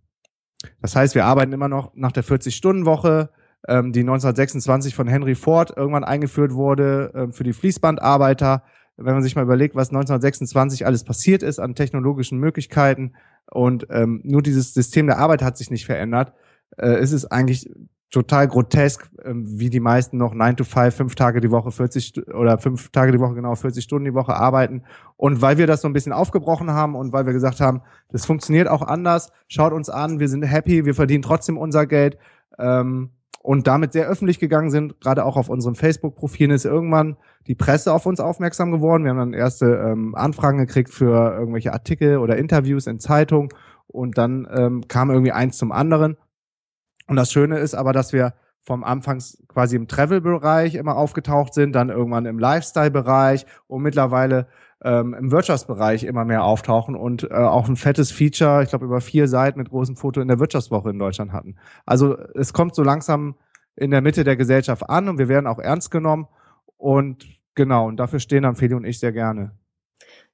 Das 0.82 0.96
heißt, 0.96 1.16
wir 1.16 1.26
arbeiten 1.26 1.54
immer 1.54 1.70
noch 1.70 1.92
nach 1.96 2.12
der 2.12 2.24
40-Stunden-Woche, 2.24 3.30
ähm, 3.68 3.92
die 3.92 4.02
1926 4.02 4.96
von 4.96 5.08
Henry 5.08 5.36
Ford 5.36 5.74
irgendwann 5.76 6.04
eingeführt 6.04 6.54
wurde 6.54 7.12
ähm, 7.16 7.34
für 7.34 7.44
die 7.44 7.54
Fließbandarbeiter. 7.54 8.64
Wenn 8.98 9.14
man 9.14 9.24
sich 9.24 9.36
mal 9.36 9.44
überlegt, 9.44 9.76
was 9.76 9.90
1926 9.90 10.86
alles 10.86 11.04
passiert 11.04 11.44
ist 11.44 11.60
an 11.60 11.76
technologischen 11.76 12.38
Möglichkeiten 12.38 13.14
und 13.50 13.88
ähm, 13.90 14.22
nur 14.24 14.42
dieses 14.42 14.74
System 14.74 15.08
der 15.08 15.18
Arbeit 15.18 15.42
hat 15.42 15.58
sich 15.58 15.72
nicht 15.72 15.86
verändert, 15.86 16.34
äh, 16.78 17.02
ist 17.02 17.12
es 17.12 17.26
eigentlich 17.26 17.70
total 18.12 18.48
grotesk, 18.50 19.10
ähm, 19.24 19.46
wie 19.48 19.70
die 19.70 19.80
meisten 19.80 20.18
noch 20.18 20.34
9 20.34 20.58
to 20.58 20.64
5, 20.66 20.94
fünf 20.94 21.16
Tage 21.16 21.40
die 21.40 21.50
Woche, 21.50 21.72
40 21.72 22.28
oder 22.34 22.58
fünf 22.58 22.90
Tage 22.90 23.14
die 23.14 23.20
Woche, 23.20 23.36
genau 23.36 23.56
40 23.56 23.84
Stunden 23.84 24.06
die 24.06 24.14
Woche 24.14 24.36
arbeiten. 24.36 24.84
Und 25.16 25.42
weil 25.42 25.58
wir 25.58 25.66
das 25.66 25.82
so 25.82 25.88
ein 25.88 25.94
bisschen 25.94 26.12
aufgebrochen 26.12 26.72
haben 26.72 26.96
und 26.96 27.14
weil 27.14 27.26
wir 27.26 27.34
gesagt 27.34 27.62
haben, 27.62 27.82
das 28.12 28.26
funktioniert 28.26 28.68
auch 28.68 28.82
anders, 28.82 29.32
schaut 29.48 29.72
uns 29.72 29.90
an, 29.90 30.20
wir 30.20 30.28
sind 30.28 30.44
happy, 30.44 30.86
wir 30.86 30.94
verdienen 30.94 31.22
trotzdem 31.22 31.58
unser 31.58 31.88
Geld 31.88 32.18
ähm, 32.60 33.12
und 33.42 33.66
damit 33.66 33.94
sehr 33.94 34.08
öffentlich 34.08 34.40
gegangen 34.40 34.72
sind, 34.72 35.00
gerade 35.00 35.24
auch 35.24 35.38
auf 35.38 35.48
unseren 35.48 35.76
Facebook-Profilen 35.76 36.52
ist 36.52 36.66
irgendwann 36.66 37.16
die 37.48 37.56
Presse 37.56 37.94
auf 37.94 38.06
uns 38.06 38.20
aufmerksam 38.20 38.72
geworden. 38.72 39.04
Wir 39.04 39.12
haben 39.12 39.18
dann 39.18 39.34
erste 39.34 39.66
ähm, 39.66 40.16
Anfragen 40.16 40.58
gekriegt 40.58 40.90
für 40.90 41.34
irgendwelche 41.34 41.72
Artikel 41.72 42.18
oder 42.18 42.36
Interviews 42.36 42.88
in 42.88 43.00
Zeitungen 43.00 43.50
und 43.88 44.18
dann 44.18 44.48
ähm, 44.54 44.88
kam 44.90 45.10
irgendwie 45.10 45.32
eins 45.32 45.58
zum 45.58 45.72
anderen 45.72 46.18
und 47.12 47.18
das 47.18 47.34
Schöne 47.34 47.60
ist 47.60 47.76
aber, 47.76 47.92
dass 47.92 48.14
wir 48.14 48.36
vom 48.62 48.86
Anfangs 48.86 49.44
quasi 49.50 49.76
im 49.76 49.90
Travel-Bereich 49.90 50.76
immer 50.76 50.96
aufgetaucht 50.96 51.54
sind, 51.54 51.74
dann 51.74 51.90
irgendwann 51.90 52.26
im 52.26 52.40
Lifestyle-Bereich 52.40 53.46
und 53.68 53.82
mittlerweile 53.82 54.48
ähm, 54.82 55.14
im 55.14 55.30
Wirtschaftsbereich 55.30 56.06
immer 56.06 56.24
mehr 56.24 56.46
auftauchen 56.46 56.96
und 56.96 57.30
äh, 57.30 57.34
auch 57.34 57.68
ein 57.68 57.76
fettes 57.76 58.14
Feature, 58.14 58.64
ich 58.64 58.70
glaube 58.70 58.86
über 58.86 59.02
vier 59.02 59.28
Seiten 59.28 59.60
mit 59.60 59.72
großem 59.72 59.98
Foto 59.98 60.22
in 60.22 60.30
der 60.30 60.40
Wirtschaftswoche 60.40 60.92
in 60.92 61.00
Deutschland 61.00 61.34
hatten. 61.34 61.58
Also 61.86 62.18
es 62.34 62.54
kommt 62.54 62.76
so 62.76 62.84
langsam 62.84 63.36
in 63.76 63.92
der 63.92 64.00
Mitte 64.00 64.24
der 64.24 64.38
Gesellschaft 64.38 64.90
an 64.90 65.10
und 65.10 65.18
wir 65.18 65.28
werden 65.28 65.48
auch 65.48 65.60
ernst 65.60 65.92
genommen 65.92 66.30
und 66.78 67.26
genau, 67.56 67.90
und 67.90 67.98
dafür 67.98 68.22
stehen 68.22 68.44
dann 68.44 68.56
Feli 68.56 68.74
und 68.74 68.86
ich 68.86 69.00
sehr 69.00 69.12
gerne. 69.12 69.52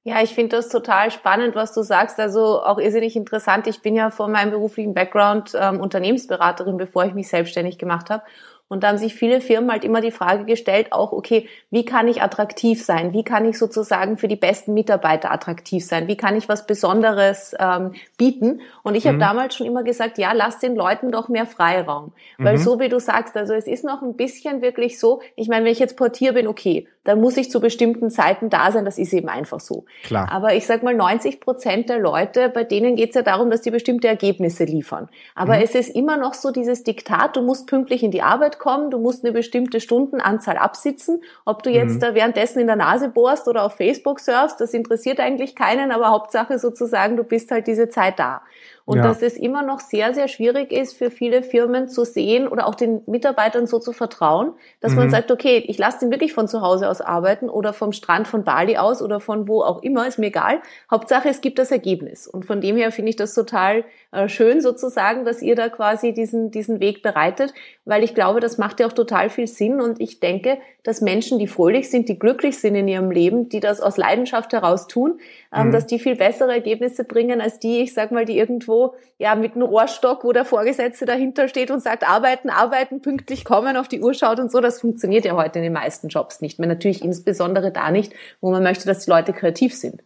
Ja, 0.04 0.22
ich 0.22 0.34
finde 0.34 0.56
das 0.56 0.68
total 0.68 1.10
spannend, 1.10 1.54
was 1.54 1.74
du 1.74 1.82
sagst. 1.82 2.18
Also 2.18 2.62
auch 2.62 2.78
irrsinnig 2.78 3.16
interessant. 3.16 3.66
Ich 3.66 3.82
bin 3.82 3.94
ja 3.94 4.10
von 4.10 4.32
meinem 4.32 4.50
beruflichen 4.50 4.94
Background 4.94 5.52
ähm, 5.58 5.80
Unternehmensberaterin, 5.80 6.76
bevor 6.76 7.04
ich 7.04 7.14
mich 7.14 7.28
selbstständig 7.28 7.78
gemacht 7.78 8.08
habe. 8.08 8.22
Und 8.68 8.84
da 8.84 8.88
haben 8.88 8.98
sich 8.98 9.14
viele 9.14 9.40
Firmen 9.40 9.72
halt 9.72 9.82
immer 9.82 10.02
die 10.02 10.10
Frage 10.10 10.44
gestellt, 10.44 10.92
auch, 10.92 11.12
okay, 11.12 11.48
wie 11.70 11.86
kann 11.86 12.06
ich 12.06 12.22
attraktiv 12.22 12.84
sein? 12.84 13.14
Wie 13.14 13.24
kann 13.24 13.46
ich 13.46 13.58
sozusagen 13.58 14.18
für 14.18 14.28
die 14.28 14.36
besten 14.36 14.74
Mitarbeiter 14.74 15.32
attraktiv 15.32 15.84
sein? 15.84 16.06
Wie 16.06 16.18
kann 16.18 16.36
ich 16.36 16.50
was 16.50 16.66
Besonderes 16.66 17.56
ähm, 17.58 17.92
bieten? 18.18 18.60
Und 18.82 18.94
ich 18.94 19.04
mhm. 19.04 19.08
habe 19.08 19.18
damals 19.18 19.56
schon 19.56 19.66
immer 19.66 19.84
gesagt, 19.84 20.18
ja, 20.18 20.32
lass 20.32 20.58
den 20.58 20.76
Leuten 20.76 21.10
doch 21.10 21.28
mehr 21.28 21.46
Freiraum. 21.46 22.12
Weil 22.36 22.58
mhm. 22.58 22.62
so 22.62 22.78
wie 22.78 22.90
du 22.90 23.00
sagst, 23.00 23.38
also 23.38 23.54
es 23.54 23.66
ist 23.66 23.84
noch 23.84 24.02
ein 24.02 24.16
bisschen 24.16 24.60
wirklich 24.60 24.98
so, 24.98 25.22
ich 25.34 25.48
meine, 25.48 25.64
wenn 25.64 25.72
ich 25.72 25.78
jetzt 25.78 25.96
Portier 25.96 26.34
bin, 26.34 26.46
okay, 26.46 26.86
dann 27.08 27.22
muss 27.22 27.38
ich 27.38 27.50
zu 27.50 27.58
bestimmten 27.58 28.10
Zeiten 28.10 28.50
da 28.50 28.70
sein. 28.70 28.84
Das 28.84 28.98
ist 28.98 29.14
eben 29.14 29.30
einfach 29.30 29.60
so. 29.60 29.86
Klar. 30.04 30.28
Aber 30.30 30.54
ich 30.54 30.66
sag 30.66 30.82
mal, 30.82 30.94
90 30.94 31.40
Prozent 31.40 31.88
der 31.88 31.98
Leute, 31.98 32.50
bei 32.50 32.64
denen 32.64 32.96
geht 32.96 33.08
es 33.08 33.14
ja 33.14 33.22
darum, 33.22 33.48
dass 33.48 33.62
die 33.62 33.70
bestimmte 33.70 34.08
Ergebnisse 34.08 34.64
liefern. 34.64 35.08
Aber 35.34 35.56
mhm. 35.56 35.62
es 35.62 35.74
ist 35.74 35.96
immer 35.96 36.18
noch 36.18 36.34
so 36.34 36.50
dieses 36.50 36.84
Diktat, 36.84 37.34
du 37.34 37.40
musst 37.40 37.66
pünktlich 37.66 38.02
in 38.02 38.10
die 38.10 38.20
Arbeit 38.20 38.58
kommen, 38.58 38.90
du 38.90 38.98
musst 38.98 39.24
eine 39.24 39.32
bestimmte 39.32 39.80
Stundenanzahl 39.80 40.58
absitzen. 40.58 41.22
Ob 41.46 41.62
du 41.62 41.70
jetzt 41.70 41.94
mhm. 41.94 42.00
da 42.00 42.14
währenddessen 42.14 42.60
in 42.60 42.66
der 42.66 42.76
Nase 42.76 43.08
bohrst 43.08 43.48
oder 43.48 43.64
auf 43.64 43.76
Facebook 43.76 44.20
surfst, 44.20 44.60
das 44.60 44.74
interessiert 44.74 45.18
eigentlich 45.18 45.56
keinen, 45.56 45.92
aber 45.92 46.10
Hauptsache 46.10 46.58
sozusagen, 46.58 47.16
du 47.16 47.24
bist 47.24 47.50
halt 47.50 47.68
diese 47.68 47.88
Zeit 47.88 48.18
da. 48.18 48.42
Und 48.88 48.96
ja. 48.96 49.02
dass 49.02 49.20
es 49.20 49.36
immer 49.36 49.62
noch 49.62 49.80
sehr, 49.80 50.14
sehr 50.14 50.28
schwierig 50.28 50.72
ist 50.72 50.96
für 50.96 51.10
viele 51.10 51.42
Firmen 51.42 51.90
zu 51.90 52.06
sehen 52.06 52.48
oder 52.48 52.66
auch 52.66 52.74
den 52.74 53.02
Mitarbeitern 53.04 53.66
so 53.66 53.78
zu 53.78 53.92
vertrauen, 53.92 54.54
dass 54.80 54.92
mhm. 54.92 54.98
man 55.00 55.10
sagt, 55.10 55.30
okay, 55.30 55.62
ich 55.66 55.76
lasse 55.76 55.98
den 56.00 56.10
wirklich 56.10 56.32
von 56.32 56.48
zu 56.48 56.62
Hause 56.62 56.88
aus 56.88 57.02
arbeiten 57.02 57.50
oder 57.50 57.74
vom 57.74 57.92
Strand 57.92 58.26
von 58.26 58.44
Bali 58.44 58.78
aus 58.78 59.02
oder 59.02 59.20
von 59.20 59.46
wo 59.46 59.60
auch 59.60 59.82
immer, 59.82 60.08
ist 60.08 60.18
mir 60.18 60.28
egal. 60.28 60.62
Hauptsache, 60.90 61.28
es 61.28 61.42
gibt 61.42 61.58
das 61.58 61.70
Ergebnis. 61.70 62.26
Und 62.26 62.46
von 62.46 62.62
dem 62.62 62.78
her 62.78 62.90
finde 62.90 63.10
ich 63.10 63.16
das 63.16 63.34
total 63.34 63.84
äh, 64.10 64.26
schön 64.30 64.62
sozusagen, 64.62 65.26
dass 65.26 65.42
ihr 65.42 65.54
da 65.54 65.68
quasi 65.68 66.14
diesen, 66.14 66.50
diesen 66.50 66.80
Weg 66.80 67.02
bereitet, 67.02 67.52
weil 67.84 68.02
ich 68.02 68.14
glaube, 68.14 68.40
das 68.40 68.56
macht 68.56 68.80
ja 68.80 68.86
auch 68.86 68.94
total 68.94 69.28
viel 69.28 69.46
Sinn 69.46 69.82
und 69.82 70.00
ich 70.00 70.18
denke, 70.18 70.56
dass 70.82 71.02
Menschen, 71.02 71.38
die 71.38 71.46
fröhlich 71.46 71.90
sind, 71.90 72.08
die 72.08 72.18
glücklich 72.18 72.56
sind 72.58 72.74
in 72.74 72.88
ihrem 72.88 73.10
Leben, 73.10 73.50
die 73.50 73.60
das 73.60 73.82
aus 73.82 73.98
Leidenschaft 73.98 74.54
heraus 74.54 74.86
tun, 74.86 75.20
ähm, 75.54 75.68
mhm. 75.68 75.72
dass 75.72 75.86
die 75.86 75.98
viel 75.98 76.16
bessere 76.16 76.52
Ergebnisse 76.52 77.04
bringen 77.04 77.40
als 77.40 77.58
die, 77.58 77.80
ich 77.80 77.94
sag 77.94 78.10
mal, 78.12 78.24
die 78.24 78.38
irgendwo 78.38 78.94
ja 79.18 79.34
mit 79.34 79.54
einem 79.54 79.62
Rohrstock, 79.62 80.24
wo 80.24 80.32
der 80.32 80.44
Vorgesetzte 80.44 81.06
dahinter 81.06 81.48
steht 81.48 81.70
und 81.70 81.82
sagt, 81.82 82.08
arbeiten, 82.08 82.50
arbeiten, 82.50 83.00
pünktlich 83.00 83.44
kommen, 83.44 83.76
auf 83.76 83.88
die 83.88 84.00
Uhr 84.00 84.14
schaut 84.14 84.40
und 84.40 84.50
so. 84.50 84.60
Das 84.60 84.80
funktioniert 84.80 85.24
ja 85.24 85.34
heute 85.34 85.58
in 85.58 85.64
den 85.64 85.72
meisten 85.72 86.08
Jobs 86.08 86.40
nicht 86.40 86.58
mehr. 86.58 86.68
Natürlich 86.68 87.02
insbesondere 87.02 87.72
da 87.72 87.90
nicht, 87.90 88.12
wo 88.40 88.50
man 88.50 88.62
möchte, 88.62 88.86
dass 88.86 89.04
die 89.04 89.10
Leute 89.10 89.32
kreativ 89.32 89.74
sind. 89.74 90.02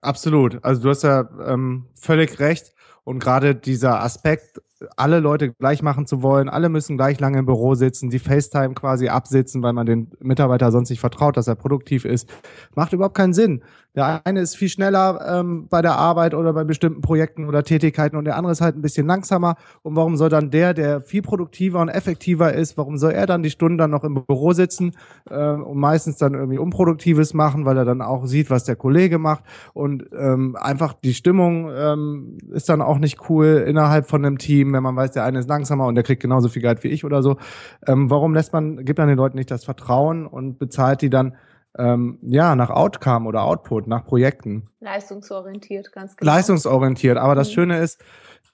Absolut. 0.00 0.64
Also 0.64 0.82
du 0.82 0.88
hast 0.88 1.02
ja 1.02 1.28
ähm, 1.46 1.86
völlig 1.94 2.40
recht. 2.40 2.74
Und 3.04 3.18
gerade 3.18 3.54
dieser 3.56 4.00
Aspekt, 4.02 4.60
alle 4.96 5.18
Leute 5.18 5.52
gleich 5.52 5.82
machen 5.82 6.06
zu 6.06 6.22
wollen, 6.22 6.48
alle 6.48 6.68
müssen 6.68 6.96
gleich 6.96 7.18
lange 7.18 7.38
im 7.40 7.46
Büro 7.46 7.74
sitzen, 7.74 8.10
die 8.10 8.20
FaceTime 8.20 8.74
quasi 8.74 9.08
absitzen, 9.08 9.62
weil 9.62 9.72
man 9.72 9.86
den 9.86 10.12
Mitarbeiter 10.20 10.70
sonst 10.70 10.90
nicht 10.90 11.00
vertraut, 11.00 11.36
dass 11.36 11.48
er 11.48 11.56
produktiv 11.56 12.04
ist, 12.04 12.28
macht 12.74 12.92
überhaupt 12.92 13.16
keinen 13.16 13.32
Sinn. 13.32 13.62
Der 13.94 14.26
eine 14.26 14.40
ist 14.40 14.56
viel 14.56 14.70
schneller 14.70 15.20
ähm, 15.26 15.68
bei 15.68 15.82
der 15.82 15.96
Arbeit 15.96 16.32
oder 16.34 16.54
bei 16.54 16.64
bestimmten 16.64 17.02
Projekten 17.02 17.46
oder 17.46 17.62
Tätigkeiten 17.62 18.16
und 18.16 18.24
der 18.24 18.36
andere 18.36 18.52
ist 18.52 18.62
halt 18.62 18.74
ein 18.74 18.80
bisschen 18.80 19.06
langsamer. 19.06 19.56
Und 19.82 19.96
warum 19.96 20.16
soll 20.16 20.30
dann 20.30 20.50
der, 20.50 20.72
der 20.72 21.02
viel 21.02 21.20
produktiver 21.20 21.80
und 21.80 21.90
effektiver 21.90 22.54
ist, 22.54 22.78
warum 22.78 22.96
soll 22.96 23.12
er 23.12 23.26
dann 23.26 23.42
die 23.42 23.50
Stunden 23.50 23.76
dann 23.76 23.90
noch 23.90 24.04
im 24.04 24.14
Büro 24.14 24.54
sitzen 24.54 24.92
äh, 25.28 25.36
und 25.36 25.78
meistens 25.78 26.16
dann 26.16 26.32
irgendwie 26.32 26.58
Unproduktives 26.58 27.34
machen, 27.34 27.66
weil 27.66 27.76
er 27.76 27.84
dann 27.84 28.00
auch 28.00 28.24
sieht, 28.24 28.48
was 28.48 28.64
der 28.64 28.76
Kollege 28.76 29.18
macht 29.18 29.44
und 29.74 30.06
ähm, 30.18 30.56
einfach 30.56 30.94
die 30.94 31.12
Stimmung 31.12 31.70
ähm, 31.70 32.38
ist 32.50 32.70
dann 32.70 32.80
auch 32.80 32.98
nicht 32.98 33.28
cool 33.28 33.62
innerhalb 33.66 34.06
von 34.06 34.24
einem 34.24 34.38
Team, 34.38 34.72
wenn 34.72 34.82
man 34.82 34.96
weiß, 34.96 35.10
der 35.10 35.24
eine 35.24 35.38
ist 35.38 35.50
langsamer 35.50 35.86
und 35.86 35.96
der 35.96 36.04
kriegt 36.04 36.22
genauso 36.22 36.48
viel 36.48 36.62
Geld 36.62 36.82
wie 36.82 36.88
ich 36.88 37.04
oder 37.04 37.22
so. 37.22 37.36
Ähm, 37.86 38.08
warum 38.08 38.32
lässt 38.32 38.54
man, 38.54 38.86
gibt 38.86 38.98
man 38.98 39.08
den 39.08 39.18
Leuten 39.18 39.36
nicht 39.36 39.50
das 39.50 39.64
Vertrauen 39.64 40.26
und 40.26 40.58
bezahlt 40.58 41.02
die 41.02 41.10
dann 41.10 41.34
ähm, 41.78 42.18
ja, 42.22 42.54
nach 42.54 42.70
Outcome 42.70 43.28
oder 43.28 43.42
Output, 43.42 43.86
nach 43.86 44.04
Projekten. 44.04 44.68
Leistungsorientiert, 44.80 45.92
ganz 45.92 46.16
genau. 46.16 46.32
Leistungsorientiert. 46.32 47.18
Aber 47.18 47.34
mhm. 47.34 47.38
das 47.38 47.52
Schöne 47.52 47.78
ist, 47.78 48.02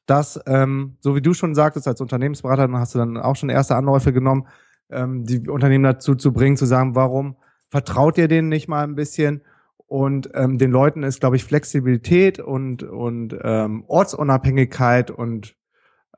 dass, 0.07 0.41
ähm, 0.47 0.97
so 1.01 1.15
wie 1.15 1.23
du 1.23 1.35
schon 1.35 1.55
sagtest, 1.55 1.87
als 1.87 2.01
Unternehmensberater, 2.01 2.63
dann 2.63 2.77
hast 2.77 2.95
du 2.95 2.99
dann 2.99 3.17
auch 3.17 3.37
schon 3.37 3.51
erste 3.51 3.77
Anläufe 3.77 4.13
genommen, 4.13 4.47
ähm, 4.91 5.25
die 5.25 5.49
Unternehmen 5.49 5.85
dazu 5.85 6.15
zu 6.15 6.33
bringen, 6.33 6.57
zu 6.57 6.67
sagen, 6.67 6.95
warum 6.95 7.37
vertraut 7.69 8.17
ihr 8.17 8.29
denen 8.29 8.49
nicht 8.49 8.69
mal 8.69 8.85
ein 8.85 8.95
bisschen? 8.95 9.43
Und 9.87 10.31
ähm, 10.35 10.59
den 10.59 10.71
Leuten 10.71 11.03
ist, 11.03 11.21
glaube 11.21 11.37
ich, 11.37 11.45
Flexibilität 11.45 12.41
und, 12.41 12.83
und 12.83 13.37
ähm, 13.43 13.85
Ortsunabhängigkeit 13.87 15.11
und 15.11 15.57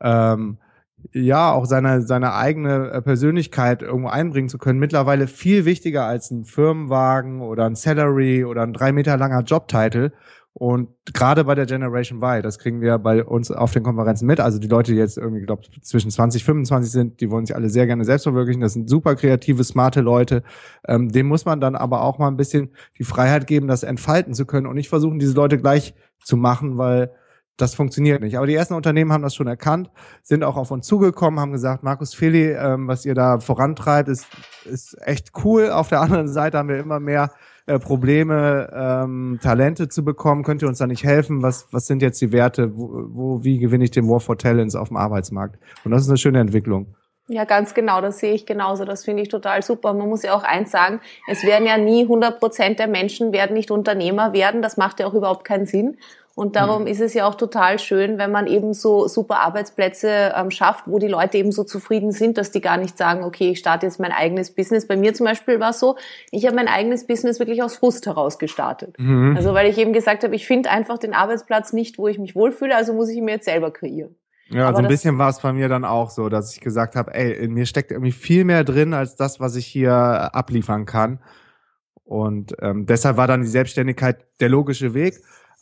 ähm, 0.01 0.59
ja, 1.13 1.53
auch 1.53 1.65
seine, 1.65 2.03
seine 2.03 2.35
eigene 2.35 2.91
äh, 2.91 3.03
Persönlichkeit 3.03 3.83
irgendwo 3.83 4.09
einbringen 4.09 4.49
zu 4.49 4.59
können, 4.59 4.79
mittlerweile 4.79 5.27
viel 5.27 5.65
wichtiger 5.65 6.05
als 6.05 6.31
ein 6.31 6.45
Firmenwagen 6.45 7.41
oder 7.41 7.67
ein 7.67 7.75
Salary 7.75 8.45
oder 8.45 8.63
ein 8.63 8.73
drei 8.73 8.93
Meter 8.93 9.17
langer 9.17 9.43
Jobtitel. 9.43 10.13
Und 10.53 10.89
gerade 11.15 11.45
bei 11.45 11.55
der 11.55 11.67
Generation 11.67 12.21
Y, 12.21 12.43
das 12.43 12.59
kriegen 12.59 12.81
wir 12.81 12.99
bei 12.99 13.25
uns 13.25 13.53
auf 13.53 13.73
den 13.73 13.85
Konferenzen 13.85 14.27
mit. 14.27 14.41
Also 14.41 14.59
die 14.59 14.67
Leute, 14.67 14.93
die 14.93 14.99
jetzt 14.99 15.17
irgendwie, 15.17 15.43
glaube 15.43 15.63
zwischen 15.81 16.11
20, 16.11 16.45
25 16.45 16.91
sind, 16.91 17.21
die 17.21 17.31
wollen 17.31 17.47
sich 17.47 17.55
alle 17.55 17.71
sehr 17.71 17.87
gerne 17.87 18.05
selbst 18.05 18.25
verwirklichen. 18.25 18.61
Das 18.61 18.73
sind 18.73 18.91
super 18.91 19.15
kreative, 19.15 19.63
smarte 19.63 20.01
Leute. 20.01 20.43
Ähm, 20.87 21.11
dem 21.11 21.29
muss 21.29 21.45
man 21.45 21.61
dann 21.61 21.77
aber 21.77 22.03
auch 22.03 22.19
mal 22.19 22.29
ein 22.29 22.37
bisschen 22.37 22.71
die 22.99 23.05
Freiheit 23.05 23.47
geben, 23.47 23.69
das 23.69 23.85
entfalten 23.85 24.35
zu 24.35 24.45
können 24.45 24.67
und 24.67 24.75
nicht 24.75 24.89
versuchen, 24.89 25.21
diese 25.21 25.35
Leute 25.35 25.57
gleich 25.57 25.95
zu 26.23 26.37
machen, 26.37 26.79
weil 26.79 27.13
das 27.61 27.75
funktioniert 27.75 28.23
nicht. 28.23 28.37
Aber 28.37 28.47
die 28.47 28.55
ersten 28.55 28.75
Unternehmen 28.75 29.13
haben 29.13 29.23
das 29.23 29.35
schon 29.35 29.47
erkannt, 29.47 29.91
sind 30.23 30.45
auch 30.45 30.57
auf 30.57 30.71
uns 30.71 30.87
zugekommen, 30.87 31.41
haben 31.41 31.53
gesagt, 31.53 31.83
Markus 31.83 32.15
Feli, 32.15 32.53
ähm, 32.53 32.89
was 32.89 33.05
ihr 33.05 33.15
da 33.15 33.41
vorantreibt, 33.41 34.09
ist, 34.09 34.27
ist 34.65 34.97
echt 35.01 35.33
cool. 35.45 35.71
Auf 35.71 35.89
der 35.89 36.01
anderen 36.01 36.29
Seite 36.29 36.59
haben 36.59 36.69
wir 36.69 36.79
immer 36.79 37.01
mehr 37.01 37.31
äh, 37.67 37.79
Probleme, 37.79 38.71
ähm, 38.75 39.39
Talente 39.43 39.89
zu 39.89 40.05
bekommen. 40.05 40.43
Könnt 40.43 40.63
ihr 40.63 40.69
uns 40.69 40.79
da 40.79 40.87
nicht 40.87 41.05
helfen? 41.05 41.43
Was, 41.43 41.69
was 41.73 41.87
sind 41.87 42.03
jetzt 42.03 42.21
die 42.21 42.33
Werte? 42.33 42.77
Wo, 42.77 43.05
wo, 43.09 43.45
wie 43.45 43.59
gewinne 43.59 43.85
ich 43.85 43.91
den 43.91 44.09
War 44.09 44.21
for 44.21 44.39
Talents 44.39 44.75
auf 44.75 44.89
dem 44.89 44.97
Arbeitsmarkt? 44.97 45.59
Und 45.85 45.93
das 45.93 46.03
ist 46.03 46.09
eine 46.09 46.19
schöne 46.19 46.41
Entwicklung. 46.41 46.95
Ja, 47.33 47.45
ganz 47.45 47.75
genau, 47.75 48.01
das 48.01 48.19
sehe 48.19 48.33
ich 48.33 48.45
genauso. 48.45 48.85
Das 48.85 49.05
finde 49.05 49.23
ich 49.23 49.29
total 49.29 49.63
super. 49.63 49.93
Man 49.93 50.09
muss 50.09 50.25
ja 50.25 50.35
auch 50.35 50.43
eins 50.43 50.73
sagen, 50.73 51.01
es 51.29 51.45
werden 51.45 51.65
ja 51.65 51.79
nie 51.79 52.03
100 52.03 52.41
Prozent 52.41 52.81
der 52.81 52.89
Menschen 52.89 53.33
werden 53.33 53.55
nicht 53.55 53.71
Unternehmer 53.71 54.33
werden. 54.33 54.63
Das 54.63 54.77
macht 54.77 54.99
ja 54.99 55.07
auch 55.07 55.15
überhaupt 55.15 55.45
keinen 55.45 55.65
Sinn. 55.65 55.97
Und 56.41 56.57
darum 56.57 56.85
mhm. 56.85 56.89
ist 56.89 57.03
es 57.03 57.13
ja 57.13 57.29
auch 57.29 57.35
total 57.35 57.79
schön, 57.79 58.17
wenn 58.17 58.31
man 58.31 58.47
eben 58.47 58.73
so 58.73 59.07
super 59.09 59.41
Arbeitsplätze 59.41 60.33
ähm, 60.35 60.51
schafft, 60.51 60.89
wo 60.89 60.99
die 60.99 61.07
Leute 61.07 61.37
eben 61.37 61.53
so 61.53 61.65
zufrieden 61.65 62.13
sind, 62.13 62.39
dass 62.39 62.51
die 62.51 62.63
gar 62.63 62.79
nicht 62.79 62.97
sagen, 62.97 63.25
okay, 63.25 63.51
ich 63.51 63.59
starte 63.59 63.85
jetzt 63.85 64.01
mein 64.01 64.11
eigenes 64.11 64.55
Business. 64.55 64.89
Bei 64.89 64.97
mir 64.97 65.13
zum 65.13 65.27
Beispiel 65.27 65.61
war 65.61 65.69
es 65.69 65.81
so, 65.81 65.99
ich 66.31 66.47
habe 66.47 66.57
mein 66.57 66.67
eigenes 66.67 67.07
Business 67.07 67.41
wirklich 67.41 67.63
aus 67.63 67.77
Frust 67.77 68.07
heraus 68.07 68.39
gestartet. 68.39 68.99
Mhm. 68.99 69.37
Also 69.37 69.53
weil 69.53 69.69
ich 69.69 69.77
eben 69.77 69.93
gesagt 69.93 70.25
habe, 70.25 70.35
ich 70.35 70.47
finde 70.47 70.71
einfach 70.71 70.97
den 70.97 71.13
Arbeitsplatz 71.13 71.75
nicht, 71.75 71.99
wo 71.99 72.09
ich 72.09 72.19
mich 72.19 72.35
wohlfühle, 72.35 72.75
also 72.75 72.95
muss 72.95 73.11
ich 73.11 73.19
ihn 73.19 73.27
mir 73.27 73.33
jetzt 73.33 73.45
selber 73.45 73.71
kreieren. 73.71 74.17
Ja, 74.49 74.69
Aber 74.69 74.79
so 74.79 74.83
ein 74.83 74.89
bisschen 74.89 75.19
war 75.19 75.29
es 75.29 75.41
bei 75.41 75.53
mir 75.53 75.69
dann 75.69 75.85
auch 75.85 76.09
so, 76.09 76.31
dass 76.31 76.55
ich 76.55 76.63
gesagt 76.63 76.97
habe, 76.97 77.13
ey, 77.13 77.35
in 77.35 77.53
mir 77.53 77.67
steckt 77.67 77.91
irgendwie 77.91 78.13
viel 78.13 78.45
mehr 78.45 78.65
drin 78.65 78.95
als 78.95 79.15
das, 79.15 79.41
was 79.41 79.57
ich 79.57 79.67
hier 79.67 79.93
abliefern 79.93 80.87
kann. 80.87 81.19
Und 82.05 82.57
ähm, 82.63 82.87
deshalb 82.87 83.19
war 83.19 83.29
dann 83.29 83.43
die 83.43 83.47
Selbstständigkeit 83.47 84.25
der 84.41 84.49
logische 84.49 84.95
Weg. 84.95 85.17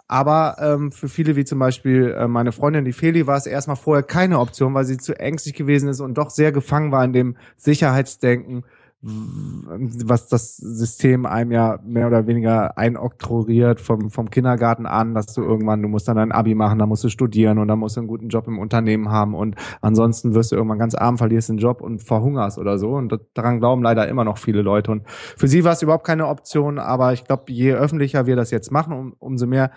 Aber 0.08 0.56
ähm, 0.58 0.90
für 0.90 1.08
viele, 1.08 1.36
wie 1.36 1.44
zum 1.44 1.58
Beispiel 1.58 2.16
äh, 2.18 2.26
meine 2.26 2.52
Freundin, 2.52 2.86
die 2.86 2.94
Feli, 2.94 3.26
war 3.26 3.36
es 3.36 3.46
erstmal 3.46 3.76
vorher 3.76 4.02
keine 4.02 4.40
Option, 4.40 4.72
weil 4.72 4.86
sie 4.86 4.96
zu 4.96 5.18
ängstlich 5.18 5.54
gewesen 5.54 5.90
ist 5.90 6.00
und 6.00 6.16
doch 6.16 6.30
sehr 6.30 6.50
gefangen 6.50 6.90
war 6.90 7.04
in 7.04 7.12
dem 7.12 7.36
Sicherheitsdenken, 7.56 8.64
was 9.00 10.26
das 10.26 10.56
System 10.56 11.24
einem 11.24 11.52
ja 11.52 11.78
mehr 11.84 12.08
oder 12.08 12.26
weniger 12.26 12.76
einoktroyiert 12.76 13.80
vom, 13.80 14.10
vom 14.10 14.28
Kindergarten 14.28 14.86
an, 14.86 15.14
dass 15.14 15.26
du 15.34 15.42
irgendwann, 15.42 15.82
du 15.82 15.88
musst 15.88 16.08
dann 16.08 16.18
ein 16.18 16.32
Abi 16.32 16.56
machen, 16.56 16.80
dann 16.80 16.88
musst 16.88 17.04
du 17.04 17.08
studieren 17.08 17.58
und 17.58 17.68
dann 17.68 17.78
musst 17.78 17.96
du 17.96 18.00
einen 18.00 18.08
guten 18.08 18.28
Job 18.28 18.48
im 18.48 18.58
Unternehmen 18.58 19.10
haben 19.10 19.34
und 19.34 19.54
ansonsten 19.82 20.34
wirst 20.34 20.50
du 20.50 20.56
irgendwann 20.56 20.80
ganz 20.80 20.96
arm, 20.96 21.16
verlierst 21.16 21.48
den 21.48 21.58
Job 21.58 21.80
und 21.80 22.02
verhungerst 22.02 22.58
oder 22.58 22.76
so. 22.76 22.94
Und 22.94 23.16
daran 23.34 23.60
glauben 23.60 23.82
leider 23.82 24.08
immer 24.08 24.24
noch 24.24 24.38
viele 24.38 24.62
Leute. 24.62 24.90
Und 24.90 25.08
für 25.08 25.46
sie 25.46 25.62
war 25.62 25.72
es 25.72 25.82
überhaupt 25.82 26.06
keine 26.06 26.26
Option, 26.26 26.80
aber 26.80 27.12
ich 27.12 27.24
glaube, 27.24 27.44
je 27.52 27.74
öffentlicher 27.74 28.26
wir 28.26 28.34
das 28.34 28.50
jetzt 28.50 28.72
machen, 28.72 28.92
um, 28.94 29.14
umso 29.20 29.46
mehr 29.46 29.70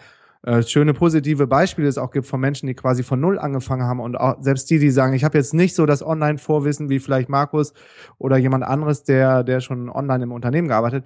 äh, 0.44 0.64
schöne 0.64 0.94
positive 0.94 1.46
Beispiele 1.48 1.88
es 1.88 1.98
auch 1.98 2.12
gibt 2.12 2.26
von 2.26 2.40
Menschen, 2.40 2.68
die 2.68 2.74
quasi 2.74 3.04
von 3.04 3.20
null 3.20 3.38
angefangen 3.38 3.84
haben 3.84 4.00
und 4.00 4.16
auch 4.16 4.42
selbst 4.42 4.70
die, 4.70 4.80
die 4.80 4.90
sagen, 4.90 5.14
ich 5.14 5.24
habe 5.24 5.38
jetzt 5.38 5.54
nicht 5.54 5.76
so 5.76 5.86
das 5.86 6.04
Online-Vorwissen 6.04 6.90
wie 6.90 7.00
vielleicht 7.00 7.30
Markus 7.30 7.74
oder 8.18 8.38
jemand 8.38 8.64
anderes, 8.64 9.04
der, 9.04 9.44
der 9.44 9.60
schon 9.60 9.90
online 9.90 10.24
im 10.24 10.32
Unternehmen 10.32 10.68
gearbeitet, 10.68 11.06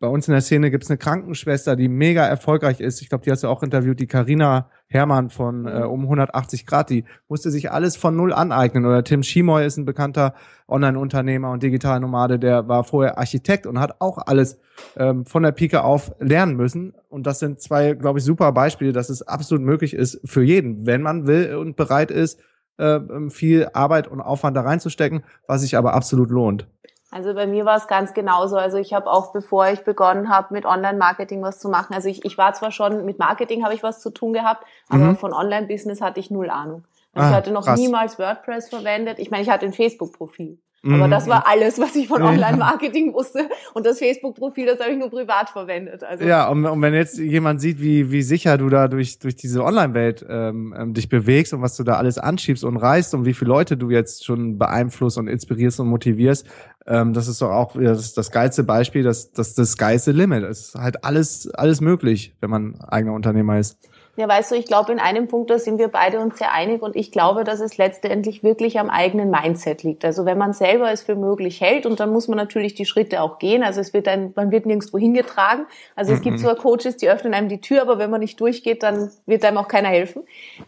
bei 0.00 0.08
uns 0.08 0.26
in 0.26 0.32
der 0.32 0.40
Szene 0.40 0.70
gibt's 0.70 0.88
eine 0.88 0.96
Krankenschwester, 0.96 1.76
die 1.76 1.88
mega 1.88 2.24
erfolgreich 2.24 2.80
ist. 2.80 3.02
Ich 3.02 3.10
glaube, 3.10 3.22
die 3.22 3.30
hast 3.30 3.42
du 3.42 3.48
auch 3.48 3.62
interviewt, 3.62 4.00
die 4.00 4.06
Karina 4.06 4.70
Hermann 4.86 5.28
von 5.28 5.66
äh, 5.66 5.82
um 5.82 6.02
180 6.04 6.64
Grad. 6.64 6.88
Die 6.88 7.04
musste 7.28 7.50
sich 7.50 7.70
alles 7.70 7.96
von 7.96 8.16
null 8.16 8.32
aneignen. 8.32 8.86
Oder 8.86 9.04
Tim 9.04 9.22
Schimoy 9.22 9.64
ist 9.64 9.76
ein 9.76 9.84
bekannter 9.84 10.34
Online-Unternehmer 10.68 11.50
und 11.50 11.62
Digitalnomade, 11.62 12.38
der 12.38 12.66
war 12.66 12.84
vorher 12.84 13.18
Architekt 13.18 13.66
und 13.66 13.78
hat 13.78 14.00
auch 14.00 14.16
alles 14.26 14.58
ähm, 14.96 15.26
von 15.26 15.42
der 15.42 15.52
Pike 15.52 15.84
auf 15.84 16.12
lernen 16.18 16.56
müssen. 16.56 16.94
Und 17.10 17.26
das 17.26 17.38
sind 17.38 17.60
zwei, 17.60 17.92
glaube 17.92 18.20
ich, 18.20 18.24
super 18.24 18.52
Beispiele, 18.52 18.92
dass 18.92 19.10
es 19.10 19.20
absolut 19.20 19.62
möglich 19.62 19.92
ist 19.92 20.18
für 20.24 20.42
jeden, 20.42 20.86
wenn 20.86 21.02
man 21.02 21.26
will 21.26 21.56
und 21.56 21.76
bereit 21.76 22.10
ist, 22.10 22.40
äh, 22.78 23.00
viel 23.28 23.68
Arbeit 23.74 24.08
und 24.08 24.22
Aufwand 24.22 24.56
da 24.56 24.62
reinzustecken, 24.62 25.24
was 25.46 25.60
sich 25.60 25.76
aber 25.76 25.92
absolut 25.92 26.30
lohnt. 26.30 26.66
Also 27.10 27.34
bei 27.34 27.46
mir 27.46 27.64
war 27.64 27.76
es 27.76 27.88
ganz 27.88 28.14
genauso. 28.14 28.56
Also 28.56 28.78
ich 28.78 28.92
habe 28.92 29.10
auch, 29.10 29.32
bevor 29.32 29.68
ich 29.68 29.80
begonnen 29.80 30.28
habe, 30.28 30.54
mit 30.54 30.64
Online-Marketing 30.64 31.42
was 31.42 31.58
zu 31.58 31.68
machen, 31.68 31.92
also 31.94 32.08
ich, 32.08 32.24
ich 32.24 32.38
war 32.38 32.54
zwar 32.54 32.70
schon, 32.70 33.04
mit 33.04 33.18
Marketing 33.18 33.64
habe 33.64 33.74
ich 33.74 33.82
was 33.82 34.00
zu 34.00 34.10
tun 34.10 34.32
gehabt, 34.32 34.64
aber 34.88 35.04
mhm. 35.04 35.16
von 35.16 35.32
Online-Business 35.32 36.00
hatte 36.00 36.20
ich 36.20 36.30
null 36.30 36.50
Ahnung. 36.50 36.84
Also 37.12 37.26
ah, 37.26 37.30
ich 37.30 37.36
hatte 37.36 37.50
noch 37.50 37.64
krass. 37.64 37.78
niemals 37.78 38.18
WordPress 38.18 38.68
verwendet. 38.68 39.18
Ich 39.18 39.30
meine, 39.30 39.42
ich 39.42 39.50
hatte 39.50 39.66
ein 39.66 39.72
Facebook-Profil. 39.72 40.58
Aber 40.82 41.08
das 41.08 41.28
war 41.28 41.46
alles, 41.46 41.78
was 41.78 41.94
ich 41.94 42.08
von 42.08 42.22
Online-Marketing 42.22 43.12
wusste. 43.12 43.48
Und 43.74 43.84
das 43.84 43.98
Facebook-Profil, 43.98 44.66
das 44.66 44.80
habe 44.80 44.92
ich 44.92 44.98
nur 44.98 45.10
privat 45.10 45.50
verwendet. 45.50 46.02
Also 46.02 46.24
ja, 46.24 46.48
und, 46.48 46.64
und, 46.64 46.80
wenn 46.80 46.94
jetzt 46.94 47.18
jemand 47.18 47.60
sieht, 47.60 47.82
wie, 47.82 48.10
wie 48.10 48.22
sicher 48.22 48.56
du 48.56 48.70
da 48.70 48.88
durch, 48.88 49.18
durch 49.18 49.36
diese 49.36 49.62
Online-Welt 49.62 50.24
ähm, 50.28 50.74
ähm, 50.78 50.94
dich 50.94 51.10
bewegst 51.10 51.52
und 51.52 51.60
was 51.60 51.76
du 51.76 51.84
da 51.84 51.96
alles 51.96 52.16
anschiebst 52.16 52.64
und 52.64 52.78
reißt 52.78 53.14
und 53.14 53.26
wie 53.26 53.34
viele 53.34 53.50
Leute 53.50 53.76
du 53.76 53.90
jetzt 53.90 54.24
schon 54.24 54.58
beeinflusst 54.58 55.18
und 55.18 55.28
inspirierst 55.28 55.80
und 55.80 55.88
motivierst, 55.88 56.46
ähm, 56.86 57.12
das 57.12 57.28
ist 57.28 57.42
doch 57.42 57.50
auch 57.50 57.76
das, 57.76 58.14
das 58.14 58.30
geilste 58.30 58.64
Beispiel, 58.64 59.02
dass 59.02 59.32
das, 59.32 59.54
das 59.54 59.76
geilste 59.76 60.12
Limit. 60.12 60.44
Es 60.44 60.68
ist 60.68 60.74
halt 60.76 61.04
alles, 61.04 61.50
alles 61.50 61.82
möglich, 61.82 62.34
wenn 62.40 62.48
man 62.48 62.80
eigener 62.80 63.12
Unternehmer 63.12 63.58
ist. 63.58 63.76
Ja, 64.16 64.28
weißt 64.28 64.50
du, 64.50 64.56
ich 64.56 64.66
glaube, 64.66 64.92
in 64.92 64.98
einem 64.98 65.28
Punkt, 65.28 65.50
da 65.50 65.58
sind 65.58 65.78
wir 65.78 65.88
beide 65.88 66.18
uns 66.18 66.38
sehr 66.38 66.52
einig 66.52 66.82
und 66.82 66.96
ich 66.96 67.12
glaube, 67.12 67.44
dass 67.44 67.60
es 67.60 67.78
letztendlich 67.78 68.42
wirklich 68.42 68.78
am 68.78 68.90
eigenen 68.90 69.30
Mindset 69.30 69.82
liegt. 69.82 70.04
Also 70.04 70.24
wenn 70.24 70.36
man 70.36 70.52
selber 70.52 70.90
es 70.90 71.02
für 71.02 71.14
möglich 71.14 71.60
hält 71.60 71.86
und 71.86 72.00
dann 72.00 72.10
muss 72.10 72.26
man 72.26 72.36
natürlich 72.36 72.74
die 72.74 72.86
Schritte 72.86 73.22
auch 73.22 73.38
gehen. 73.38 73.62
Also 73.62 73.80
es 73.80 73.94
wird 73.94 74.08
ein, 74.08 74.32
man 74.34 74.50
wird 74.50 74.66
nirgendwo 74.66 74.98
hingetragen. 74.98 75.66
Also 75.94 76.12
es 76.12 76.22
gibt 76.22 76.36
mhm. 76.36 76.40
zwar 76.40 76.56
Coaches, 76.56 76.96
die 76.96 77.08
öffnen 77.08 77.34
einem 77.34 77.48
die 77.48 77.60
Tür, 77.60 77.82
aber 77.82 77.98
wenn 77.98 78.10
man 78.10 78.20
nicht 78.20 78.40
durchgeht, 78.40 78.82
dann 78.82 79.10
wird 79.26 79.44
einem 79.44 79.58
auch 79.58 79.68
keiner 79.68 79.88
helfen. 79.88 80.24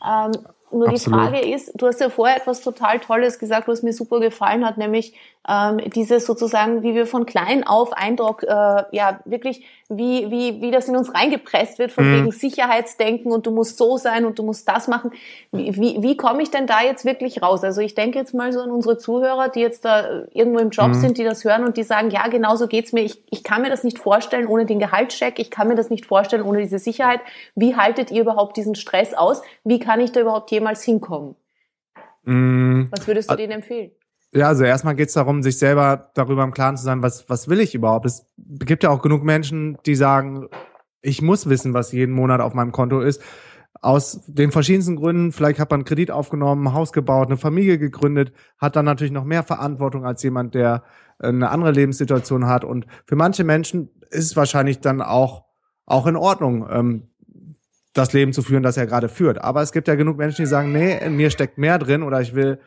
Ähm, 0.06 0.32
nur 0.72 0.88
Absolut. 0.88 1.20
die 1.20 1.24
Frage 1.24 1.54
ist, 1.54 1.72
du 1.74 1.86
hast 1.86 2.00
ja 2.00 2.08
vorher 2.10 2.36
etwas 2.36 2.60
total 2.60 2.98
Tolles 2.98 3.38
gesagt, 3.38 3.68
was 3.68 3.82
mir 3.82 3.92
super 3.92 4.20
gefallen 4.20 4.64
hat, 4.64 4.78
nämlich 4.78 5.14
ähm, 5.48 5.78
dieses 5.90 6.24
sozusagen, 6.26 6.82
wie 6.82 6.94
wir 6.94 7.06
von 7.06 7.26
klein 7.26 7.66
auf 7.66 7.92
Eindruck, 7.92 8.44
äh, 8.44 8.46
ja 8.92 9.20
wirklich, 9.24 9.64
wie, 9.88 10.30
wie, 10.30 10.62
wie 10.62 10.70
das 10.70 10.88
in 10.88 10.96
uns 10.96 11.12
reingepresst 11.14 11.78
wird, 11.78 11.90
von 11.92 12.08
mhm. 12.08 12.16
wegen 12.16 12.30
Sicherheitsdenken 12.30 13.32
und 13.32 13.46
du 13.46 13.50
musst 13.50 13.76
so 13.76 13.96
sein 13.96 14.24
und 14.24 14.38
du 14.38 14.44
musst 14.44 14.68
das 14.68 14.88
machen. 14.88 15.10
Wie, 15.50 15.76
wie, 15.76 16.02
wie 16.02 16.16
komme 16.16 16.42
ich 16.42 16.50
denn 16.50 16.66
da 16.66 16.82
jetzt 16.82 17.04
wirklich 17.04 17.42
raus? 17.42 17.64
Also 17.64 17.80
ich 17.80 17.94
denke 17.94 18.18
jetzt 18.18 18.34
mal 18.34 18.52
so 18.52 18.60
an 18.60 18.70
unsere 18.70 18.98
Zuhörer, 18.98 19.48
die 19.48 19.60
jetzt 19.60 19.84
da 19.84 20.22
irgendwo 20.32 20.60
im 20.60 20.70
Job 20.70 20.88
mhm. 20.88 20.94
sind, 20.94 21.18
die 21.18 21.24
das 21.24 21.44
hören 21.44 21.64
und 21.64 21.76
die 21.76 21.82
sagen, 21.82 22.10
ja, 22.10 22.28
genau 22.28 22.56
so 22.56 22.68
geht's 22.68 22.92
mir. 22.92 23.02
Ich, 23.02 23.20
ich 23.30 23.42
kann 23.42 23.62
mir 23.62 23.70
das 23.70 23.84
nicht 23.84 23.98
vorstellen 23.98 24.46
ohne 24.46 24.64
den 24.64 24.78
Gehaltscheck. 24.78 25.38
Ich 25.38 25.50
kann 25.50 25.68
mir 25.68 25.74
das 25.74 25.90
nicht 25.90 26.06
vorstellen 26.06 26.42
ohne 26.42 26.60
diese 26.60 26.78
Sicherheit. 26.78 27.20
Wie 27.54 27.76
haltet 27.76 28.10
ihr 28.10 28.22
überhaupt 28.22 28.56
diesen 28.56 28.76
Stress 28.76 29.12
aus? 29.12 29.42
Wie 29.64 29.80
kann 29.80 30.00
ich 30.00 30.12
da 30.12 30.20
überhaupt 30.20 30.50
jemals 30.62 30.82
hinkommen? 30.82 31.34
Mhm. 32.24 32.88
Was 32.90 33.06
würdest 33.06 33.30
du 33.30 33.36
denen 33.36 33.52
empfehlen? 33.52 33.90
Ja, 34.34 34.48
also 34.48 34.64
erstmal 34.64 34.94
geht 34.94 35.08
es 35.08 35.14
darum, 35.14 35.42
sich 35.42 35.58
selber 35.58 36.10
darüber 36.14 36.42
im 36.42 36.52
Klaren 36.52 36.76
zu 36.76 36.84
sein, 36.84 37.02
was, 37.02 37.28
was 37.28 37.48
will 37.48 37.60
ich 37.60 37.74
überhaupt. 37.74 38.06
Es 38.06 38.26
gibt 38.36 38.82
ja 38.82 38.90
auch 38.90 39.02
genug 39.02 39.22
Menschen, 39.22 39.76
die 39.84 39.94
sagen, 39.94 40.48
ich 41.02 41.20
muss 41.20 41.48
wissen, 41.48 41.74
was 41.74 41.92
jeden 41.92 42.14
Monat 42.14 42.40
auf 42.40 42.54
meinem 42.54 42.72
Konto 42.72 43.00
ist. 43.00 43.20
Aus 43.82 44.22
den 44.26 44.52
verschiedensten 44.52 44.96
Gründen, 44.96 45.32
vielleicht 45.32 45.58
hat 45.58 45.70
man 45.70 45.80
einen 45.80 45.84
Kredit 45.84 46.10
aufgenommen, 46.10 46.68
ein 46.68 46.74
Haus 46.74 46.92
gebaut, 46.92 47.26
eine 47.26 47.36
Familie 47.36 47.78
gegründet, 47.78 48.32
hat 48.56 48.76
dann 48.76 48.84
natürlich 48.84 49.12
noch 49.12 49.24
mehr 49.24 49.42
Verantwortung 49.42 50.06
als 50.06 50.22
jemand, 50.22 50.54
der 50.54 50.84
eine 51.18 51.50
andere 51.50 51.72
Lebenssituation 51.72 52.46
hat. 52.46 52.64
Und 52.64 52.86
für 53.04 53.16
manche 53.16 53.44
Menschen 53.44 53.90
ist 54.10 54.26
es 54.26 54.36
wahrscheinlich 54.36 54.80
dann 54.80 55.02
auch, 55.02 55.44
auch 55.84 56.06
in 56.06 56.16
Ordnung, 56.16 56.66
ähm, 56.70 57.11
das 57.92 58.12
Leben 58.12 58.32
zu 58.32 58.42
führen, 58.42 58.62
das 58.62 58.76
er 58.76 58.86
gerade 58.86 59.08
führt. 59.08 59.42
Aber 59.42 59.62
es 59.62 59.72
gibt 59.72 59.88
ja 59.88 59.94
genug 59.94 60.16
Menschen, 60.16 60.42
die 60.42 60.48
sagen, 60.48 60.72
nee, 60.72 60.98
in 60.98 61.16
mir 61.16 61.30
steckt 61.30 61.58
mehr 61.58 61.78
drin 61.78 62.02
oder 62.02 62.20
ich 62.20 62.34
will 62.34 62.58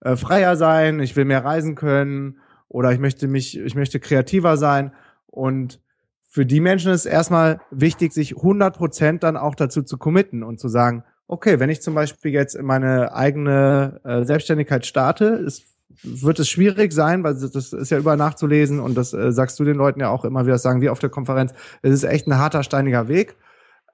äh, 0.00 0.16
freier 0.16 0.56
sein, 0.56 1.00
ich 1.00 1.16
will 1.16 1.24
mehr 1.24 1.44
reisen 1.44 1.74
können 1.74 2.38
oder 2.68 2.92
ich 2.92 2.98
möchte 2.98 3.28
mich, 3.28 3.58
ich 3.58 3.74
möchte 3.74 4.00
kreativer 4.00 4.56
sein. 4.56 4.92
Und 5.26 5.80
für 6.22 6.46
die 6.46 6.60
Menschen 6.60 6.92
ist 6.92 7.06
erstmal 7.06 7.60
wichtig, 7.70 8.12
sich 8.12 8.36
100 8.36 8.76
Prozent 8.76 9.22
dann 9.22 9.36
auch 9.36 9.54
dazu 9.54 9.82
zu 9.82 9.98
committen 9.98 10.42
und 10.42 10.60
zu 10.60 10.68
sagen, 10.68 11.04
okay, 11.26 11.60
wenn 11.60 11.70
ich 11.70 11.82
zum 11.82 11.94
Beispiel 11.94 12.32
jetzt 12.32 12.54
in 12.54 12.64
meine 12.64 13.12
eigene 13.14 14.00
äh, 14.04 14.24
Selbstständigkeit 14.24 14.86
starte, 14.86 15.26
ist, 15.26 15.64
wird 16.02 16.38
es 16.38 16.48
schwierig 16.48 16.92
sein, 16.92 17.22
weil 17.22 17.34
das 17.34 17.72
ist 17.72 17.90
ja 17.90 17.98
überall 17.98 18.16
nachzulesen 18.16 18.80
und 18.80 18.96
das 18.96 19.12
äh, 19.12 19.32
sagst 19.32 19.58
du 19.60 19.64
den 19.64 19.76
Leuten 19.76 20.00
ja 20.00 20.08
auch 20.08 20.24
immer 20.24 20.46
wieder, 20.46 20.58
sagen 20.58 20.80
wir 20.80 20.92
auf 20.92 20.98
der 20.98 21.10
Konferenz, 21.10 21.52
es 21.82 21.92
ist 21.92 22.04
echt 22.04 22.26
ein 22.26 22.38
harter, 22.38 22.62
steiniger 22.62 23.08
Weg. 23.08 23.36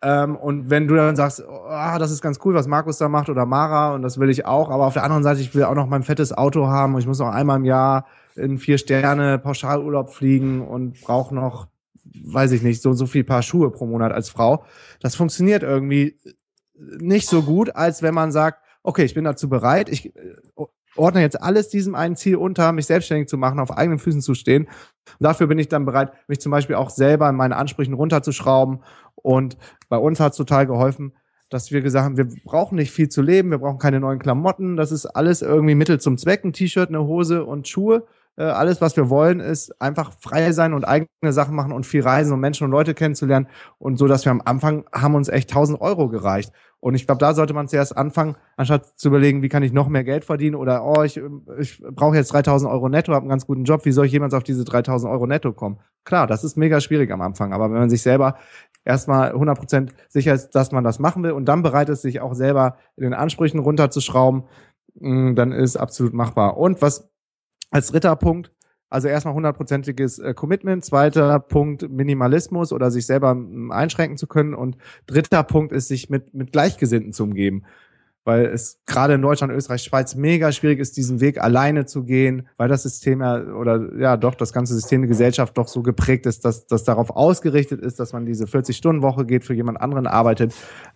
Ähm, 0.02 0.36
und 0.36 0.70
wenn 0.70 0.88
du 0.88 0.94
dann 0.94 1.16
sagst, 1.16 1.42
oh, 1.46 1.98
das 1.98 2.10
ist 2.10 2.20
ganz 2.20 2.38
cool, 2.44 2.54
was 2.54 2.66
Markus 2.66 2.98
da 2.98 3.08
macht 3.08 3.28
oder 3.28 3.46
Mara 3.46 3.94
und 3.94 4.02
das 4.02 4.18
will 4.18 4.30
ich 4.30 4.44
auch, 4.44 4.70
aber 4.70 4.86
auf 4.86 4.94
der 4.94 5.04
anderen 5.04 5.22
Seite, 5.22 5.40
ich 5.40 5.54
will 5.54 5.64
auch 5.64 5.74
noch 5.74 5.86
mein 5.86 6.02
fettes 6.02 6.32
Auto 6.32 6.66
haben 6.66 6.94
und 6.94 7.00
ich 7.00 7.06
muss 7.06 7.18
noch 7.18 7.32
einmal 7.32 7.58
im 7.58 7.64
Jahr 7.64 8.06
in 8.34 8.58
vier 8.58 8.78
Sterne 8.78 9.38
Pauschalurlaub 9.38 10.10
fliegen 10.12 10.66
und 10.66 11.00
brauche 11.00 11.34
noch, 11.34 11.68
weiß 12.24 12.52
ich 12.52 12.62
nicht, 12.62 12.82
so 12.82 12.92
so 12.92 13.06
viel 13.06 13.24
Paar 13.24 13.42
Schuhe 13.42 13.70
pro 13.70 13.86
Monat 13.86 14.12
als 14.12 14.28
Frau. 14.28 14.64
Das 15.00 15.14
funktioniert 15.16 15.62
irgendwie 15.62 16.18
nicht 16.78 17.28
so 17.28 17.42
gut, 17.42 17.74
als 17.74 18.02
wenn 18.02 18.14
man 18.14 18.32
sagt, 18.32 18.60
okay, 18.82 19.04
ich 19.04 19.14
bin 19.14 19.24
dazu 19.24 19.48
bereit, 19.48 19.88
ich 19.88 20.14
äh, 20.14 20.34
ordne 20.96 21.20
jetzt 21.20 21.40
alles 21.40 21.68
diesem 21.68 21.94
einen 21.94 22.16
Ziel 22.16 22.36
unter, 22.36 22.72
mich 22.72 22.86
selbstständig 22.86 23.28
zu 23.28 23.36
machen, 23.36 23.60
auf 23.60 23.76
eigenen 23.76 23.98
Füßen 23.98 24.22
zu 24.22 24.34
stehen. 24.34 24.64
Und 24.64 25.24
dafür 25.24 25.46
bin 25.46 25.58
ich 25.58 25.68
dann 25.68 25.84
bereit, 25.84 26.12
mich 26.28 26.40
zum 26.40 26.52
Beispiel 26.52 26.76
auch 26.76 26.90
selber 26.90 27.28
in 27.28 27.36
meinen 27.36 27.52
Ansprüchen 27.52 27.94
runterzuschrauben 27.94 28.80
und 29.16 29.56
bei 29.88 29.98
uns 29.98 30.20
hat 30.20 30.32
es 30.32 30.38
total 30.38 30.66
geholfen, 30.66 31.12
dass 31.48 31.70
wir 31.70 31.80
gesagt 31.80 32.04
haben, 32.04 32.16
wir 32.16 32.28
brauchen 32.44 32.76
nicht 32.76 32.90
viel 32.90 33.08
zu 33.08 33.22
leben, 33.22 33.50
wir 33.50 33.58
brauchen 33.58 33.78
keine 33.78 34.00
neuen 34.00 34.18
Klamotten, 34.18 34.76
das 34.76 34.90
ist 34.92 35.06
alles 35.06 35.42
irgendwie 35.42 35.74
Mittel 35.74 36.00
zum 36.00 36.18
Zweck, 36.18 36.44
ein 36.44 36.52
T-Shirt, 36.52 36.88
eine 36.88 37.04
Hose 37.04 37.44
und 37.44 37.68
Schuhe. 37.68 38.06
Äh, 38.38 38.44
alles, 38.44 38.80
was 38.80 38.96
wir 38.96 39.08
wollen, 39.08 39.40
ist 39.40 39.80
einfach 39.80 40.12
frei 40.20 40.52
sein 40.52 40.74
und 40.74 40.84
eigene 40.84 41.32
Sachen 41.32 41.54
machen 41.54 41.72
und 41.72 41.86
viel 41.86 42.02
reisen 42.02 42.32
und 42.32 42.40
Menschen 42.40 42.64
und 42.64 42.70
Leute 42.70 42.94
kennenzulernen. 42.94 43.48
Und 43.78 43.96
so, 43.96 44.06
dass 44.06 44.24
wir 44.24 44.32
am 44.32 44.42
Anfang 44.44 44.84
haben 44.92 45.14
uns 45.14 45.28
echt 45.28 45.50
1000 45.50 45.80
Euro 45.80 46.08
gereicht. 46.08 46.52
Und 46.78 46.94
ich 46.94 47.06
glaube, 47.06 47.18
da 47.18 47.32
sollte 47.32 47.54
man 47.54 47.68
zuerst 47.68 47.96
anfangen, 47.96 48.36
anstatt 48.56 48.98
zu 48.98 49.08
überlegen, 49.08 49.42
wie 49.42 49.48
kann 49.48 49.62
ich 49.62 49.72
noch 49.72 49.88
mehr 49.88 50.04
Geld 50.04 50.24
verdienen 50.24 50.54
oder, 50.54 50.84
oh, 50.84 51.02
ich, 51.02 51.20
ich 51.58 51.82
brauche 51.90 52.16
jetzt 52.16 52.32
3000 52.32 52.70
Euro 52.70 52.88
netto, 52.88 53.12
habe 53.12 53.22
einen 53.22 53.30
ganz 53.30 53.46
guten 53.46 53.64
Job, 53.64 53.84
wie 53.86 53.92
soll 53.92 54.06
ich 54.06 54.12
jemals 54.12 54.34
auf 54.34 54.44
diese 54.44 54.64
3000 54.64 55.10
Euro 55.10 55.26
netto 55.26 55.52
kommen? 55.52 55.78
Klar, 56.04 56.26
das 56.26 56.44
ist 56.44 56.56
mega 56.56 56.80
schwierig 56.80 57.10
am 57.10 57.22
Anfang, 57.22 57.52
aber 57.52 57.70
wenn 57.70 57.78
man 57.78 57.90
sich 57.90 58.02
selber 58.02 58.36
erstmal 58.86 59.32
100% 59.32 59.90
sicher 60.08 60.32
ist, 60.32 60.50
dass 60.50 60.72
man 60.72 60.84
das 60.84 60.98
machen 60.98 61.22
will 61.22 61.32
und 61.32 61.44
dann 61.46 61.62
bereit 61.62 61.88
ist, 61.88 62.02
sich 62.02 62.20
auch 62.20 62.34
selber 62.34 62.76
in 62.96 63.04
den 63.04 63.14
Ansprüchen 63.14 63.58
runterzuschrauben, 63.58 64.44
mm, 64.94 65.34
dann 65.34 65.52
ist 65.52 65.76
absolut 65.76 66.14
machbar. 66.14 66.56
Und 66.56 66.80
was 66.80 67.10
als 67.70 67.88
dritter 67.88 68.14
Punkt, 68.16 68.52
also 68.88 69.08
erstmal 69.08 69.34
hundertprozentiges 69.34 70.20
äh, 70.20 70.32
Commitment, 70.32 70.84
zweiter 70.84 71.40
Punkt 71.40 71.90
Minimalismus 71.90 72.72
oder 72.72 72.90
sich 72.90 73.04
selber 73.04 73.34
mm, 73.34 73.72
einschränken 73.72 74.16
zu 74.16 74.28
können. 74.28 74.54
Und 74.54 74.76
dritter 75.06 75.42
Punkt 75.42 75.72
ist, 75.72 75.88
sich 75.88 76.08
mit, 76.08 76.32
mit 76.32 76.52
Gleichgesinnten 76.52 77.12
zu 77.12 77.24
umgeben 77.24 77.64
weil 78.26 78.46
es 78.46 78.80
gerade 78.86 79.14
in 79.14 79.22
Deutschland, 79.22 79.52
Österreich, 79.52 79.82
Schweiz 79.82 80.16
mega 80.16 80.50
schwierig 80.50 80.80
ist, 80.80 80.96
diesen 80.96 81.20
Weg 81.20 81.40
alleine 81.40 81.86
zu 81.86 82.02
gehen, 82.02 82.48
weil 82.56 82.68
das 82.68 82.82
System 82.82 83.20
ja 83.20 83.40
oder 83.40 83.96
ja 83.98 84.16
doch 84.16 84.34
das 84.34 84.52
ganze 84.52 84.74
System 84.74 85.02
der 85.02 85.08
Gesellschaft 85.08 85.56
doch 85.56 85.68
so 85.68 85.82
geprägt 85.82 86.26
ist, 86.26 86.44
dass 86.44 86.66
das 86.66 86.82
darauf 86.82 87.10
ausgerichtet 87.10 87.80
ist, 87.80 88.00
dass 88.00 88.12
man 88.12 88.26
diese 88.26 88.46
40-Stunden-Woche 88.46 89.26
geht, 89.26 89.44
für 89.44 89.54
jemand 89.54 89.80
anderen 89.80 90.08
arbeitet, 90.08 90.52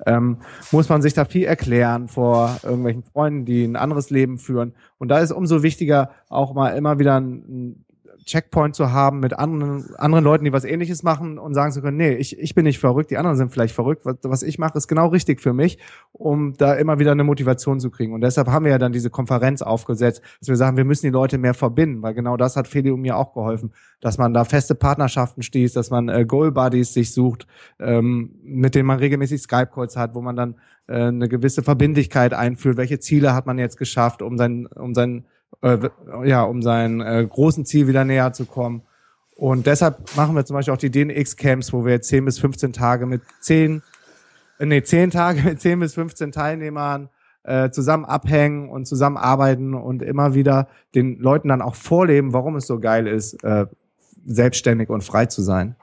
ähm, 0.06 0.38
muss 0.72 0.88
man 0.88 1.02
sich 1.02 1.14
da 1.14 1.24
viel 1.24 1.44
erklären 1.44 2.08
vor 2.08 2.58
irgendwelchen 2.64 3.04
Freunden, 3.04 3.44
die 3.44 3.64
ein 3.64 3.76
anderes 3.76 4.10
Leben 4.10 4.38
führen. 4.38 4.74
Und 4.98 5.08
da 5.08 5.20
ist 5.20 5.30
umso 5.30 5.62
wichtiger, 5.62 6.10
auch 6.28 6.52
mal 6.52 6.70
immer 6.70 6.98
wieder 6.98 7.20
ein, 7.20 7.84
Checkpoint 8.24 8.74
zu 8.74 8.92
haben 8.92 9.20
mit 9.20 9.38
anderen, 9.38 9.94
anderen 9.96 10.24
Leuten, 10.24 10.44
die 10.44 10.52
was 10.52 10.64
ähnliches 10.64 11.02
machen 11.02 11.38
und 11.38 11.54
sagen 11.54 11.72
zu 11.72 11.82
können, 11.82 11.96
nee, 11.96 12.14
ich, 12.14 12.38
ich 12.38 12.54
bin 12.54 12.64
nicht 12.64 12.78
verrückt, 12.78 13.10
die 13.10 13.16
anderen 13.16 13.36
sind 13.36 13.52
vielleicht 13.52 13.74
verrückt. 13.74 14.04
Was, 14.04 14.16
was 14.22 14.42
ich 14.42 14.58
mache, 14.58 14.76
ist 14.78 14.88
genau 14.88 15.08
richtig 15.08 15.40
für 15.40 15.52
mich, 15.52 15.78
um 16.12 16.54
da 16.54 16.74
immer 16.74 16.98
wieder 16.98 17.12
eine 17.12 17.24
Motivation 17.24 17.80
zu 17.80 17.90
kriegen. 17.90 18.12
Und 18.12 18.20
deshalb 18.20 18.48
haben 18.48 18.64
wir 18.64 18.72
ja 18.72 18.78
dann 18.78 18.92
diese 18.92 19.10
Konferenz 19.10 19.62
aufgesetzt, 19.62 20.22
dass 20.40 20.48
wir 20.48 20.56
sagen, 20.56 20.76
wir 20.76 20.84
müssen 20.84 21.06
die 21.06 21.12
Leute 21.12 21.38
mehr 21.38 21.54
verbinden, 21.54 22.02
weil 22.02 22.14
genau 22.14 22.36
das 22.36 22.56
hat 22.56 22.68
Feli 22.68 22.90
und 22.90 23.00
mir 23.00 23.16
auch 23.16 23.32
geholfen, 23.32 23.72
dass 24.00 24.18
man 24.18 24.34
da 24.34 24.44
feste 24.44 24.74
Partnerschaften 24.74 25.42
stieß, 25.42 25.72
dass 25.72 25.90
man 25.90 26.08
äh, 26.08 26.24
Goal 26.24 26.52
Buddies 26.52 26.92
sich 26.92 27.12
sucht, 27.12 27.46
ähm, 27.78 28.32
mit 28.42 28.74
denen 28.74 28.86
man 28.86 28.98
regelmäßig 28.98 29.42
Skype-Calls 29.42 29.96
hat, 29.96 30.14
wo 30.14 30.20
man 30.20 30.36
dann 30.36 30.54
äh, 30.88 31.04
eine 31.04 31.28
gewisse 31.28 31.62
Verbindlichkeit 31.62 32.34
einführt. 32.34 32.76
Welche 32.76 32.98
Ziele 32.98 33.34
hat 33.34 33.46
man 33.46 33.58
jetzt 33.58 33.76
geschafft, 33.76 34.22
um 34.22 34.36
sein, 34.36 34.66
um 34.66 34.94
sein 34.94 35.24
äh, 35.62 35.78
ja, 36.24 36.42
um 36.42 36.62
sein 36.62 37.00
äh, 37.00 37.26
großen 37.28 37.64
Ziel 37.64 37.86
wieder 37.86 38.04
näher 38.04 38.32
zu 38.32 38.46
kommen. 38.46 38.82
Und 39.36 39.66
deshalb 39.66 40.16
machen 40.16 40.34
wir 40.36 40.44
zum 40.44 40.54
Beispiel 40.54 40.74
auch 40.74 40.78
die 40.78 40.90
DNX-Camps, 40.90 41.72
wo 41.72 41.84
wir 41.84 42.00
10 42.02 42.24
bis 42.24 42.38
15 42.38 42.72
Tage 42.72 43.06
mit 43.06 43.22
10, 43.40 43.82
äh, 44.58 44.66
nee, 44.66 44.82
10 44.82 45.10
Tage 45.10 45.42
mit 45.44 45.60
10 45.60 45.80
bis 45.80 45.94
15 45.94 46.32
Teilnehmern 46.32 47.08
äh, 47.44 47.70
zusammen 47.70 48.04
abhängen 48.04 48.68
und 48.68 48.86
zusammen 48.86 49.16
arbeiten 49.16 49.74
und 49.74 50.02
immer 50.02 50.34
wieder 50.34 50.68
den 50.94 51.18
Leuten 51.18 51.48
dann 51.48 51.62
auch 51.62 51.74
vorleben, 51.74 52.32
warum 52.32 52.56
es 52.56 52.66
so 52.66 52.80
geil 52.80 53.06
ist, 53.06 53.42
äh, 53.44 53.66
selbstständig 54.26 54.90
und 54.90 55.02
frei 55.02 55.26
zu 55.26 55.42
sein. 55.42 55.76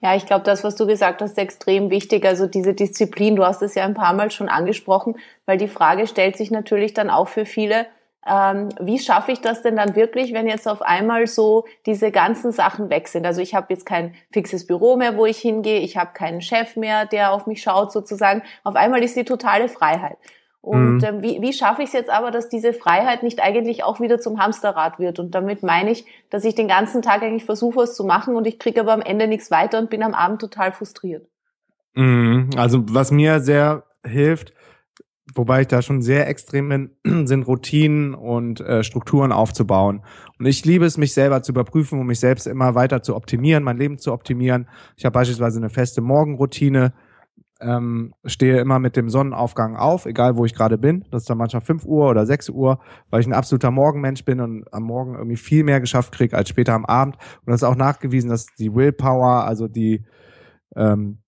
Ja, 0.00 0.14
ich 0.14 0.26
glaube, 0.26 0.44
das, 0.44 0.62
was 0.62 0.76
du 0.76 0.86
gesagt 0.86 1.22
hast, 1.22 1.32
ist 1.32 1.38
extrem 1.38 1.90
wichtig. 1.90 2.24
Also 2.24 2.46
diese 2.46 2.72
Disziplin, 2.72 3.34
du 3.34 3.44
hast 3.44 3.62
es 3.62 3.74
ja 3.74 3.84
ein 3.84 3.94
paar 3.94 4.12
Mal 4.12 4.30
schon 4.30 4.48
angesprochen, 4.48 5.16
weil 5.44 5.58
die 5.58 5.66
Frage 5.66 6.06
stellt 6.06 6.36
sich 6.36 6.50
natürlich 6.50 6.94
dann 6.94 7.10
auch 7.10 7.26
für 7.26 7.44
viele, 7.44 7.86
ähm, 8.28 8.68
wie 8.80 8.98
schaffe 8.98 9.32
ich 9.32 9.40
das 9.40 9.62
denn 9.62 9.76
dann 9.76 9.96
wirklich, 9.96 10.32
wenn 10.32 10.46
jetzt 10.46 10.68
auf 10.68 10.82
einmal 10.82 11.26
so 11.26 11.64
diese 11.86 12.10
ganzen 12.10 12.52
Sachen 12.52 12.90
weg 12.90 13.08
sind? 13.08 13.26
Also 13.26 13.40
ich 13.40 13.54
habe 13.54 13.66
jetzt 13.70 13.86
kein 13.86 14.14
fixes 14.30 14.66
Büro 14.66 14.96
mehr, 14.96 15.16
wo 15.16 15.26
ich 15.26 15.38
hingehe, 15.38 15.80
ich 15.80 15.96
habe 15.96 16.10
keinen 16.12 16.40
Chef 16.40 16.76
mehr, 16.76 17.06
der 17.06 17.32
auf 17.32 17.46
mich 17.46 17.62
schaut 17.62 17.92
sozusagen. 17.92 18.42
Auf 18.64 18.76
einmal 18.76 19.02
ist 19.02 19.16
die 19.16 19.24
totale 19.24 19.68
Freiheit. 19.68 20.18
Und 20.60 20.98
mhm. 20.98 21.04
ähm, 21.04 21.22
wie, 21.22 21.40
wie 21.40 21.52
schaffe 21.52 21.82
ich 21.82 21.88
es 21.88 21.94
jetzt 21.94 22.10
aber, 22.10 22.30
dass 22.30 22.48
diese 22.48 22.72
Freiheit 22.72 23.22
nicht 23.22 23.40
eigentlich 23.40 23.84
auch 23.84 24.00
wieder 24.00 24.20
zum 24.20 24.38
Hamsterrad 24.38 24.98
wird? 24.98 25.18
Und 25.18 25.34
damit 25.34 25.62
meine 25.62 25.90
ich, 25.90 26.04
dass 26.30 26.44
ich 26.44 26.54
den 26.54 26.68
ganzen 26.68 27.00
Tag 27.00 27.22
eigentlich 27.22 27.44
versuche, 27.44 27.76
was 27.76 27.94
zu 27.94 28.04
machen 28.04 28.36
und 28.36 28.46
ich 28.46 28.58
kriege 28.58 28.80
aber 28.80 28.92
am 28.92 29.00
Ende 29.00 29.28
nichts 29.28 29.50
weiter 29.50 29.78
und 29.78 29.88
bin 29.88 30.02
am 30.02 30.14
Abend 30.14 30.40
total 30.40 30.72
frustriert. 30.72 31.26
Mhm. 31.94 32.50
Also 32.56 32.84
was 32.88 33.10
mir 33.10 33.40
sehr 33.40 33.84
hilft, 34.04 34.52
wobei 35.38 35.62
ich 35.62 35.68
da 35.68 35.80
schon 35.80 36.02
sehr 36.02 36.28
extrem 36.28 36.68
bin, 36.68 36.90
sind 37.26 37.46
Routinen 37.46 38.14
und 38.14 38.60
äh, 38.60 38.82
Strukturen 38.82 39.32
aufzubauen. 39.32 40.02
Und 40.38 40.46
ich 40.46 40.64
liebe 40.64 40.84
es, 40.84 40.98
mich 40.98 41.14
selber 41.14 41.42
zu 41.42 41.52
überprüfen 41.52 42.00
und 42.00 42.06
mich 42.06 42.20
selbst 42.20 42.46
immer 42.46 42.74
weiter 42.74 43.02
zu 43.02 43.14
optimieren, 43.14 43.62
mein 43.62 43.78
Leben 43.78 43.98
zu 43.98 44.12
optimieren. 44.12 44.68
Ich 44.96 45.04
habe 45.04 45.14
beispielsweise 45.14 45.58
eine 45.58 45.70
feste 45.70 46.00
Morgenroutine, 46.00 46.92
ähm, 47.60 48.14
stehe 48.24 48.58
immer 48.58 48.80
mit 48.80 48.96
dem 48.96 49.08
Sonnenaufgang 49.08 49.76
auf, 49.76 50.06
egal 50.06 50.36
wo 50.36 50.44
ich 50.44 50.54
gerade 50.54 50.76
bin. 50.76 51.04
Das 51.10 51.22
ist 51.22 51.30
dann 51.30 51.38
manchmal 51.38 51.62
5 51.62 51.84
Uhr 51.86 52.08
oder 52.10 52.26
6 52.26 52.50
Uhr, 52.50 52.80
weil 53.10 53.20
ich 53.20 53.26
ein 53.26 53.32
absoluter 53.32 53.70
Morgenmensch 53.70 54.24
bin 54.24 54.40
und 54.40 54.64
am 54.72 54.82
Morgen 54.82 55.14
irgendwie 55.14 55.36
viel 55.36 55.62
mehr 55.62 55.80
geschafft 55.80 56.12
kriege 56.12 56.36
als 56.36 56.48
später 56.48 56.74
am 56.74 56.84
Abend. 56.84 57.16
Und 57.16 57.52
das 57.52 57.62
ist 57.62 57.68
auch 57.68 57.76
nachgewiesen, 57.76 58.28
dass 58.28 58.46
die 58.58 58.74
Willpower, 58.74 59.44
also 59.44 59.68
die 59.68 60.04
ähm, 60.76 61.18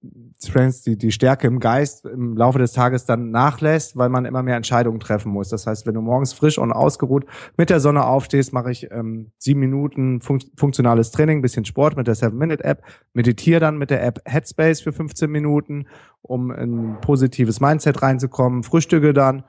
Strengths, 0.43 0.83
die, 0.83 0.97
die 0.97 1.13
Stärke 1.13 1.47
im 1.47 1.61
Geist 1.61 2.07
im 2.07 2.37
Laufe 2.37 2.59
des 2.59 2.73
Tages 2.73 3.05
dann 3.05 3.31
nachlässt, 3.31 3.97
weil 3.97 4.09
man 4.09 4.25
immer 4.25 4.43
mehr 4.43 4.57
Entscheidungen 4.57 4.99
treffen 4.99 5.31
muss. 5.31 5.51
Das 5.51 5.67
heißt, 5.67 5.87
wenn 5.87 5.95
du 5.95 6.01
morgens 6.01 6.33
frisch 6.33 6.59
und 6.59 6.73
ausgeruht 6.73 7.27
mit 7.59 7.69
der 7.69 7.81
Sonne 7.81 8.05
aufstehst, 8.05 8.53
mache 8.53 8.71
ich 8.71 8.91
ähm, 8.91 9.33
sieben 9.39 9.61
Minuten 9.61 10.23
fun 10.23 10.41
funktionales 10.57 11.11
Training, 11.11 11.43
bisschen 11.43 11.67
Sport 11.67 11.97
mit 11.97 12.07
der 12.07 12.15
Seven-Minute-App, 12.15 12.83
meditiere 13.13 13.61
dann 13.61 13.77
mit 13.77 13.91
der 13.91 14.03
App 14.03 14.21
Headspace 14.25 14.81
für 14.81 14.93
15 14.93 15.31
Minuten, 15.31 15.87
um 16.23 16.51
in 16.51 16.93
ein 16.93 17.01
positives 17.03 17.61
Mindset 17.61 18.01
reinzukommen, 18.01 18.63
frühstücke 18.63 19.13
dann 19.13 19.45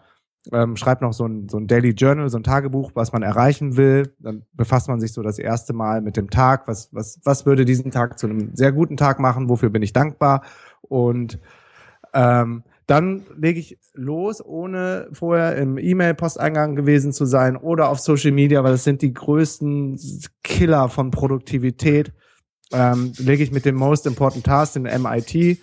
ähm, 0.52 0.76
schreibt 0.76 1.02
noch 1.02 1.14
so 1.14 1.26
ein, 1.26 1.50
so 1.50 1.58
ein 1.58 1.68
Daily 1.68 1.92
Journal, 1.92 2.30
so 2.30 2.38
ein 2.38 2.44
Tagebuch, 2.44 2.92
was 2.96 3.12
man 3.12 3.22
erreichen 3.22 3.78
will. 3.78 4.14
Dann 4.20 4.44
befasst 4.54 4.88
man 4.88 5.00
sich 5.00 5.14
so 5.14 5.22
das 5.22 5.38
erste 5.38 5.74
Mal 5.74 6.02
mit 6.02 6.18
dem 6.18 6.30
Tag. 6.30 6.68
Was, 6.68 6.90
was, 6.92 7.20
was 7.24 7.46
würde 7.46 7.66
diesen 7.66 7.92
Tag 7.92 8.18
zu 8.18 8.28
einem 8.28 8.56
sehr 8.56 8.72
guten 8.72 8.98
Tag 8.98 9.20
machen? 9.20 9.50
Wofür 9.50 9.70
bin 9.70 9.84
ich 9.84 9.94
dankbar? 9.94 10.42
Und 10.92 11.40
ähm, 12.14 12.64
dann 12.86 13.24
lege 13.38 13.62
ich 13.62 13.78
los, 13.94 14.44
ohne 14.44 15.08
vorher 15.14 15.56
im 15.56 15.78
E-Mail-Posteingang 15.78 16.76
gewesen 16.76 17.14
zu 17.14 17.24
sein 17.24 17.56
oder 17.56 17.88
auf 17.88 18.00
Social 18.00 18.34
Media, 18.34 18.62
weil 18.66 18.74
das 18.74 18.84
sind 18.84 19.02
die 19.02 19.14
größten 19.14 19.98
Killer 20.44 20.90
von 20.90 21.10
Produktivität. 21.10 22.12
Ähm, 22.74 23.14
lege 23.18 23.42
ich 23.42 23.54
mit 23.54 23.64
dem 23.64 23.76
Most 23.76 24.06
Important 24.06 24.46
Task, 24.46 24.74
den 24.74 24.84
MIT, 24.84 25.60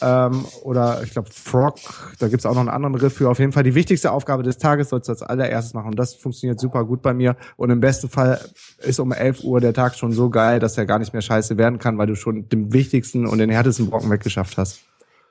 ähm, 0.00 0.44
oder 0.62 1.02
ich 1.04 1.10
glaube 1.10 1.30
Frog, 1.32 1.76
da 2.18 2.28
gibt's 2.28 2.46
auch 2.46 2.54
noch 2.54 2.60
einen 2.60 2.68
anderen 2.68 2.92
Begriff 2.92 3.14
für. 3.14 3.30
Auf 3.30 3.38
jeden 3.38 3.52
Fall 3.52 3.62
die 3.62 3.74
wichtigste 3.74 4.10
Aufgabe 4.12 4.42
des 4.42 4.58
Tages 4.58 4.88
sollst 4.88 5.08
du 5.08 5.12
als 5.12 5.22
allererstes 5.22 5.74
machen. 5.74 5.88
Und 5.88 5.98
das 5.98 6.14
funktioniert 6.14 6.58
super 6.60 6.84
gut 6.84 7.02
bei 7.02 7.14
mir. 7.14 7.36
Und 7.56 7.70
im 7.70 7.80
besten 7.80 8.08
Fall 8.08 8.40
ist 8.78 9.00
um 9.00 9.12
11 9.12 9.44
Uhr 9.44 9.60
der 9.60 9.74
Tag 9.74 9.94
schon 9.96 10.12
so 10.12 10.30
geil, 10.30 10.60
dass 10.60 10.78
er 10.78 10.86
gar 10.86 10.98
nicht 10.98 11.12
mehr 11.12 11.22
scheiße 11.22 11.58
werden 11.58 11.78
kann, 11.78 11.98
weil 11.98 12.06
du 12.06 12.14
schon 12.14 12.48
den 12.48 12.72
wichtigsten 12.72 13.26
und 13.26 13.38
den 13.38 13.50
härtesten 13.50 13.90
Brocken 13.90 14.10
weggeschafft 14.10 14.56
hast. 14.56 14.80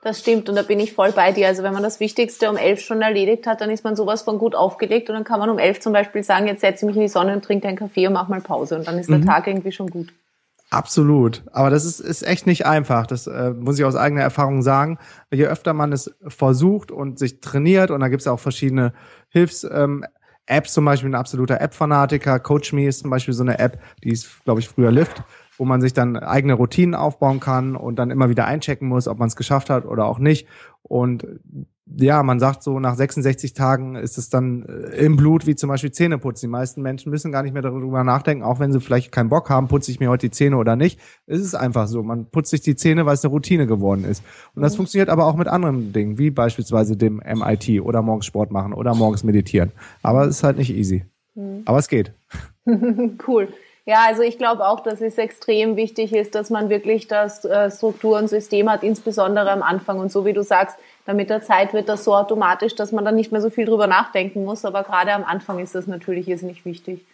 Das 0.04 0.18
stimmt 0.18 0.48
und 0.48 0.56
da 0.56 0.62
bin 0.62 0.80
ich 0.80 0.94
voll 0.94 1.12
bei 1.12 1.30
dir. 1.30 1.46
Also 1.46 1.62
wenn 1.62 1.72
man 1.72 1.84
das 1.84 2.00
Wichtigste 2.00 2.50
um 2.50 2.56
elf 2.56 2.80
schon 2.80 3.02
erledigt 3.02 3.46
hat, 3.46 3.60
dann 3.60 3.70
ist 3.70 3.84
man 3.84 3.94
sowas 3.94 4.22
von 4.22 4.38
gut 4.38 4.56
aufgelegt 4.56 5.08
und 5.08 5.14
dann 5.14 5.22
kann 5.22 5.38
man 5.38 5.48
um 5.48 5.60
elf 5.60 5.78
zum 5.78 5.92
Beispiel 5.92 6.24
sagen, 6.24 6.48
jetzt 6.48 6.60
setze 6.60 6.84
ich 6.84 6.88
mich 6.88 6.96
in 6.96 7.02
die 7.02 7.08
Sonne 7.08 7.34
und 7.34 7.44
trinke 7.44 7.68
einen 7.68 7.76
Kaffee 7.76 8.08
und 8.08 8.12
mach 8.12 8.26
mal 8.26 8.40
Pause 8.40 8.76
und 8.76 8.88
dann 8.88 8.98
ist 8.98 9.08
mhm. 9.08 9.22
der 9.22 9.32
Tag 9.32 9.46
irgendwie 9.46 9.70
schon 9.70 9.88
gut. 9.88 10.08
Absolut. 10.72 11.44
Aber 11.52 11.68
das 11.68 11.84
ist, 11.84 12.00
ist 12.00 12.22
echt 12.22 12.46
nicht 12.46 12.64
einfach. 12.64 13.06
Das 13.06 13.26
äh, 13.26 13.50
muss 13.50 13.78
ich 13.78 13.84
aus 13.84 13.94
eigener 13.94 14.22
Erfahrung 14.22 14.62
sagen. 14.62 14.96
Je 15.30 15.44
öfter 15.44 15.74
man 15.74 15.92
es 15.92 16.14
versucht 16.26 16.90
und 16.90 17.18
sich 17.18 17.40
trainiert, 17.40 17.90
und 17.90 18.00
da 18.00 18.08
gibt 18.08 18.22
es 18.22 18.26
auch 18.26 18.40
verschiedene 18.40 18.94
Hilfs- 19.28 19.68
ähm, 19.70 20.02
Apps, 20.46 20.72
zum 20.72 20.86
Beispiel 20.86 21.10
ein 21.10 21.14
absoluter 21.14 21.60
App-Fanatiker. 21.60 22.40
CoachMe 22.40 22.86
ist 22.86 23.00
zum 23.00 23.10
Beispiel 23.10 23.34
so 23.34 23.42
eine 23.42 23.58
App, 23.58 23.80
die 24.02 24.12
ist, 24.12 24.42
glaube 24.44 24.60
ich, 24.60 24.68
früher 24.68 24.90
Lift, 24.90 25.22
wo 25.58 25.66
man 25.66 25.82
sich 25.82 25.92
dann 25.92 26.16
eigene 26.16 26.54
Routinen 26.54 26.94
aufbauen 26.94 27.38
kann 27.38 27.76
und 27.76 27.96
dann 27.96 28.10
immer 28.10 28.30
wieder 28.30 28.46
einchecken 28.46 28.88
muss, 28.88 29.08
ob 29.08 29.18
man 29.18 29.28
es 29.28 29.36
geschafft 29.36 29.68
hat 29.68 29.84
oder 29.84 30.06
auch 30.06 30.18
nicht. 30.18 30.48
Und 30.82 31.26
ja, 31.86 32.22
man 32.22 32.38
sagt 32.38 32.62
so, 32.62 32.78
nach 32.78 32.94
66 32.94 33.54
Tagen 33.54 33.96
ist 33.96 34.16
es 34.16 34.28
dann 34.28 34.64
äh, 34.64 35.04
im 35.04 35.16
Blut, 35.16 35.46
wie 35.46 35.56
zum 35.56 35.68
Beispiel 35.68 35.90
Zähneputzen. 35.90 36.48
Die 36.48 36.50
meisten 36.50 36.80
Menschen 36.80 37.10
müssen 37.10 37.32
gar 37.32 37.42
nicht 37.42 37.52
mehr 37.52 37.62
darüber 37.62 38.04
nachdenken, 38.04 38.44
auch 38.44 38.60
wenn 38.60 38.72
sie 38.72 38.80
vielleicht 38.80 39.10
keinen 39.10 39.28
Bock 39.28 39.50
haben, 39.50 39.68
putze 39.68 39.90
ich 39.90 39.98
mir 39.98 40.08
heute 40.08 40.28
die 40.28 40.30
Zähne 40.30 40.56
oder 40.56 40.76
nicht. 40.76 41.00
Es 41.26 41.40
ist 41.40 41.54
einfach 41.54 41.88
so. 41.88 42.02
Man 42.02 42.26
putzt 42.30 42.50
sich 42.50 42.60
die 42.60 42.76
Zähne, 42.76 43.04
weil 43.04 43.14
es 43.14 43.24
eine 43.24 43.32
Routine 43.32 43.66
geworden 43.66 44.04
ist. 44.04 44.22
Und 44.54 44.62
das 44.62 44.74
mhm. 44.74 44.78
funktioniert 44.78 45.08
aber 45.08 45.26
auch 45.26 45.36
mit 45.36 45.48
anderen 45.48 45.92
Dingen, 45.92 46.18
wie 46.18 46.30
beispielsweise 46.30 46.96
dem 46.96 47.16
MIT 47.16 47.80
oder 47.82 48.00
morgens 48.00 48.26
Sport 48.26 48.52
machen 48.52 48.72
oder 48.72 48.94
morgens 48.94 49.24
meditieren. 49.24 49.72
Aber 50.02 50.24
es 50.24 50.36
ist 50.36 50.44
halt 50.44 50.58
nicht 50.58 50.70
easy. 50.70 51.04
Mhm. 51.34 51.62
Aber 51.64 51.78
es 51.78 51.88
geht. 51.88 52.12
cool. 53.26 53.48
Ja, 53.84 54.04
also 54.06 54.22
ich 54.22 54.38
glaube 54.38 54.66
auch, 54.66 54.80
dass 54.80 55.00
es 55.00 55.18
extrem 55.18 55.74
wichtig 55.74 56.12
ist, 56.12 56.36
dass 56.36 56.50
man 56.50 56.68
wirklich 56.68 57.08
das 57.08 57.44
äh, 57.44 57.68
Struktur 57.68 58.16
und 58.18 58.28
System 58.28 58.70
hat, 58.70 58.84
insbesondere 58.84 59.50
am 59.50 59.62
Anfang. 59.62 59.98
Und 59.98 60.12
so 60.12 60.24
wie 60.24 60.32
du 60.32 60.44
sagst, 60.44 60.78
dann 61.04 61.16
mit 61.16 61.30
der 61.30 61.42
Zeit 61.42 61.74
wird 61.74 61.88
das 61.88 62.04
so 62.04 62.14
automatisch, 62.14 62.76
dass 62.76 62.92
man 62.92 63.04
dann 63.04 63.16
nicht 63.16 63.32
mehr 63.32 63.40
so 63.40 63.50
viel 63.50 63.66
drüber 63.66 63.88
nachdenken 63.88 64.44
muss. 64.44 64.64
Aber 64.64 64.84
gerade 64.84 65.12
am 65.12 65.24
Anfang 65.24 65.58
ist 65.58 65.74
das 65.74 65.88
natürlich 65.88 66.28
nicht 66.28 66.64
wichtig. 66.64 67.04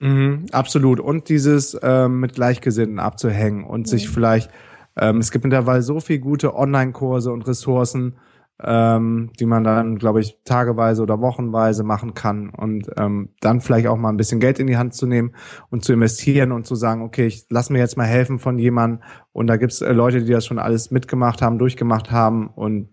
Mhm, 0.00 0.46
absolut. 0.50 0.98
Und 0.98 1.28
dieses 1.28 1.78
ähm, 1.82 2.18
mit 2.18 2.34
Gleichgesinnten 2.34 2.98
abzuhängen 2.98 3.62
und 3.64 3.82
mhm. 3.82 3.86
sich 3.86 4.08
vielleicht, 4.08 4.50
ähm, 4.96 5.18
es 5.18 5.30
gibt 5.30 5.44
mittlerweile 5.44 5.82
so 5.82 6.00
viel 6.00 6.18
gute 6.18 6.56
Online-Kurse 6.56 7.30
und 7.30 7.46
Ressourcen, 7.46 8.16
ähm, 8.62 9.30
die 9.38 9.46
man 9.46 9.62
dann, 9.62 9.98
glaube 9.98 10.20
ich, 10.20 10.38
tageweise 10.44 11.02
oder 11.02 11.20
wochenweise 11.20 11.84
machen 11.84 12.14
kann 12.14 12.50
und 12.50 12.90
ähm, 12.96 13.30
dann 13.40 13.60
vielleicht 13.60 13.86
auch 13.86 13.96
mal 13.96 14.08
ein 14.08 14.16
bisschen 14.16 14.40
Geld 14.40 14.58
in 14.58 14.66
die 14.66 14.76
Hand 14.76 14.94
zu 14.94 15.06
nehmen 15.06 15.32
und 15.70 15.84
zu 15.84 15.92
investieren 15.92 16.50
und 16.50 16.66
zu 16.66 16.74
sagen, 16.74 17.02
okay, 17.02 17.26
ich 17.26 17.46
lass 17.50 17.70
mir 17.70 17.78
jetzt 17.78 17.96
mal 17.96 18.06
helfen 18.06 18.38
von 18.38 18.58
jemandem 18.58 19.02
und 19.32 19.46
da 19.46 19.56
gibt's 19.56 19.80
äh, 19.80 19.92
Leute, 19.92 20.24
die 20.24 20.32
das 20.32 20.44
schon 20.44 20.58
alles 20.58 20.90
mitgemacht 20.90 21.40
haben, 21.40 21.58
durchgemacht 21.58 22.10
haben 22.10 22.48
und 22.48 22.88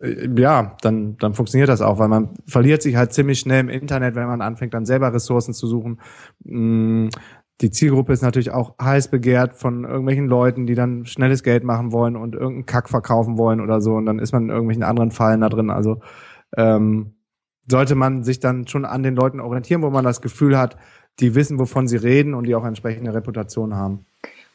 äh, 0.00 0.28
ja, 0.36 0.76
dann, 0.80 1.16
dann 1.18 1.34
funktioniert 1.34 1.68
das 1.68 1.82
auch, 1.82 1.98
weil 1.98 2.08
man 2.08 2.30
verliert 2.46 2.82
sich 2.82 2.96
halt 2.96 3.12
ziemlich 3.12 3.38
schnell 3.38 3.60
im 3.60 3.68
Internet, 3.68 4.14
wenn 4.14 4.26
man 4.26 4.40
anfängt, 4.40 4.72
dann 4.74 4.86
selber 4.86 5.12
Ressourcen 5.12 5.52
zu 5.52 5.66
suchen. 5.66 6.00
Mm, 6.44 7.08
die 7.60 7.70
Zielgruppe 7.70 8.12
ist 8.12 8.22
natürlich 8.22 8.50
auch 8.50 8.74
heiß 8.80 9.08
begehrt 9.08 9.54
von 9.54 9.84
irgendwelchen 9.84 10.26
Leuten, 10.26 10.66
die 10.66 10.74
dann 10.74 11.04
schnelles 11.04 11.42
Geld 11.42 11.62
machen 11.62 11.92
wollen 11.92 12.16
und 12.16 12.34
irgendeinen 12.34 12.66
Kack 12.66 12.88
verkaufen 12.88 13.36
wollen 13.36 13.60
oder 13.60 13.80
so. 13.80 13.94
Und 13.94 14.06
dann 14.06 14.18
ist 14.18 14.32
man 14.32 14.44
in 14.44 14.48
irgendwelchen 14.50 14.82
anderen 14.82 15.10
Fallen 15.10 15.42
da 15.42 15.48
drin. 15.48 15.70
Also 15.70 16.00
ähm, 16.56 17.14
sollte 17.68 17.94
man 17.94 18.24
sich 18.24 18.40
dann 18.40 18.66
schon 18.66 18.84
an 18.84 19.02
den 19.02 19.14
Leuten 19.14 19.40
orientieren, 19.40 19.82
wo 19.82 19.90
man 19.90 20.04
das 20.04 20.22
Gefühl 20.22 20.58
hat, 20.58 20.76
die 21.20 21.34
wissen, 21.34 21.58
wovon 21.58 21.86
sie 21.86 21.96
reden 21.96 22.34
und 22.34 22.46
die 22.46 22.54
auch 22.54 22.64
entsprechende 22.64 23.12
Reputation 23.12 23.74
haben. 23.74 24.06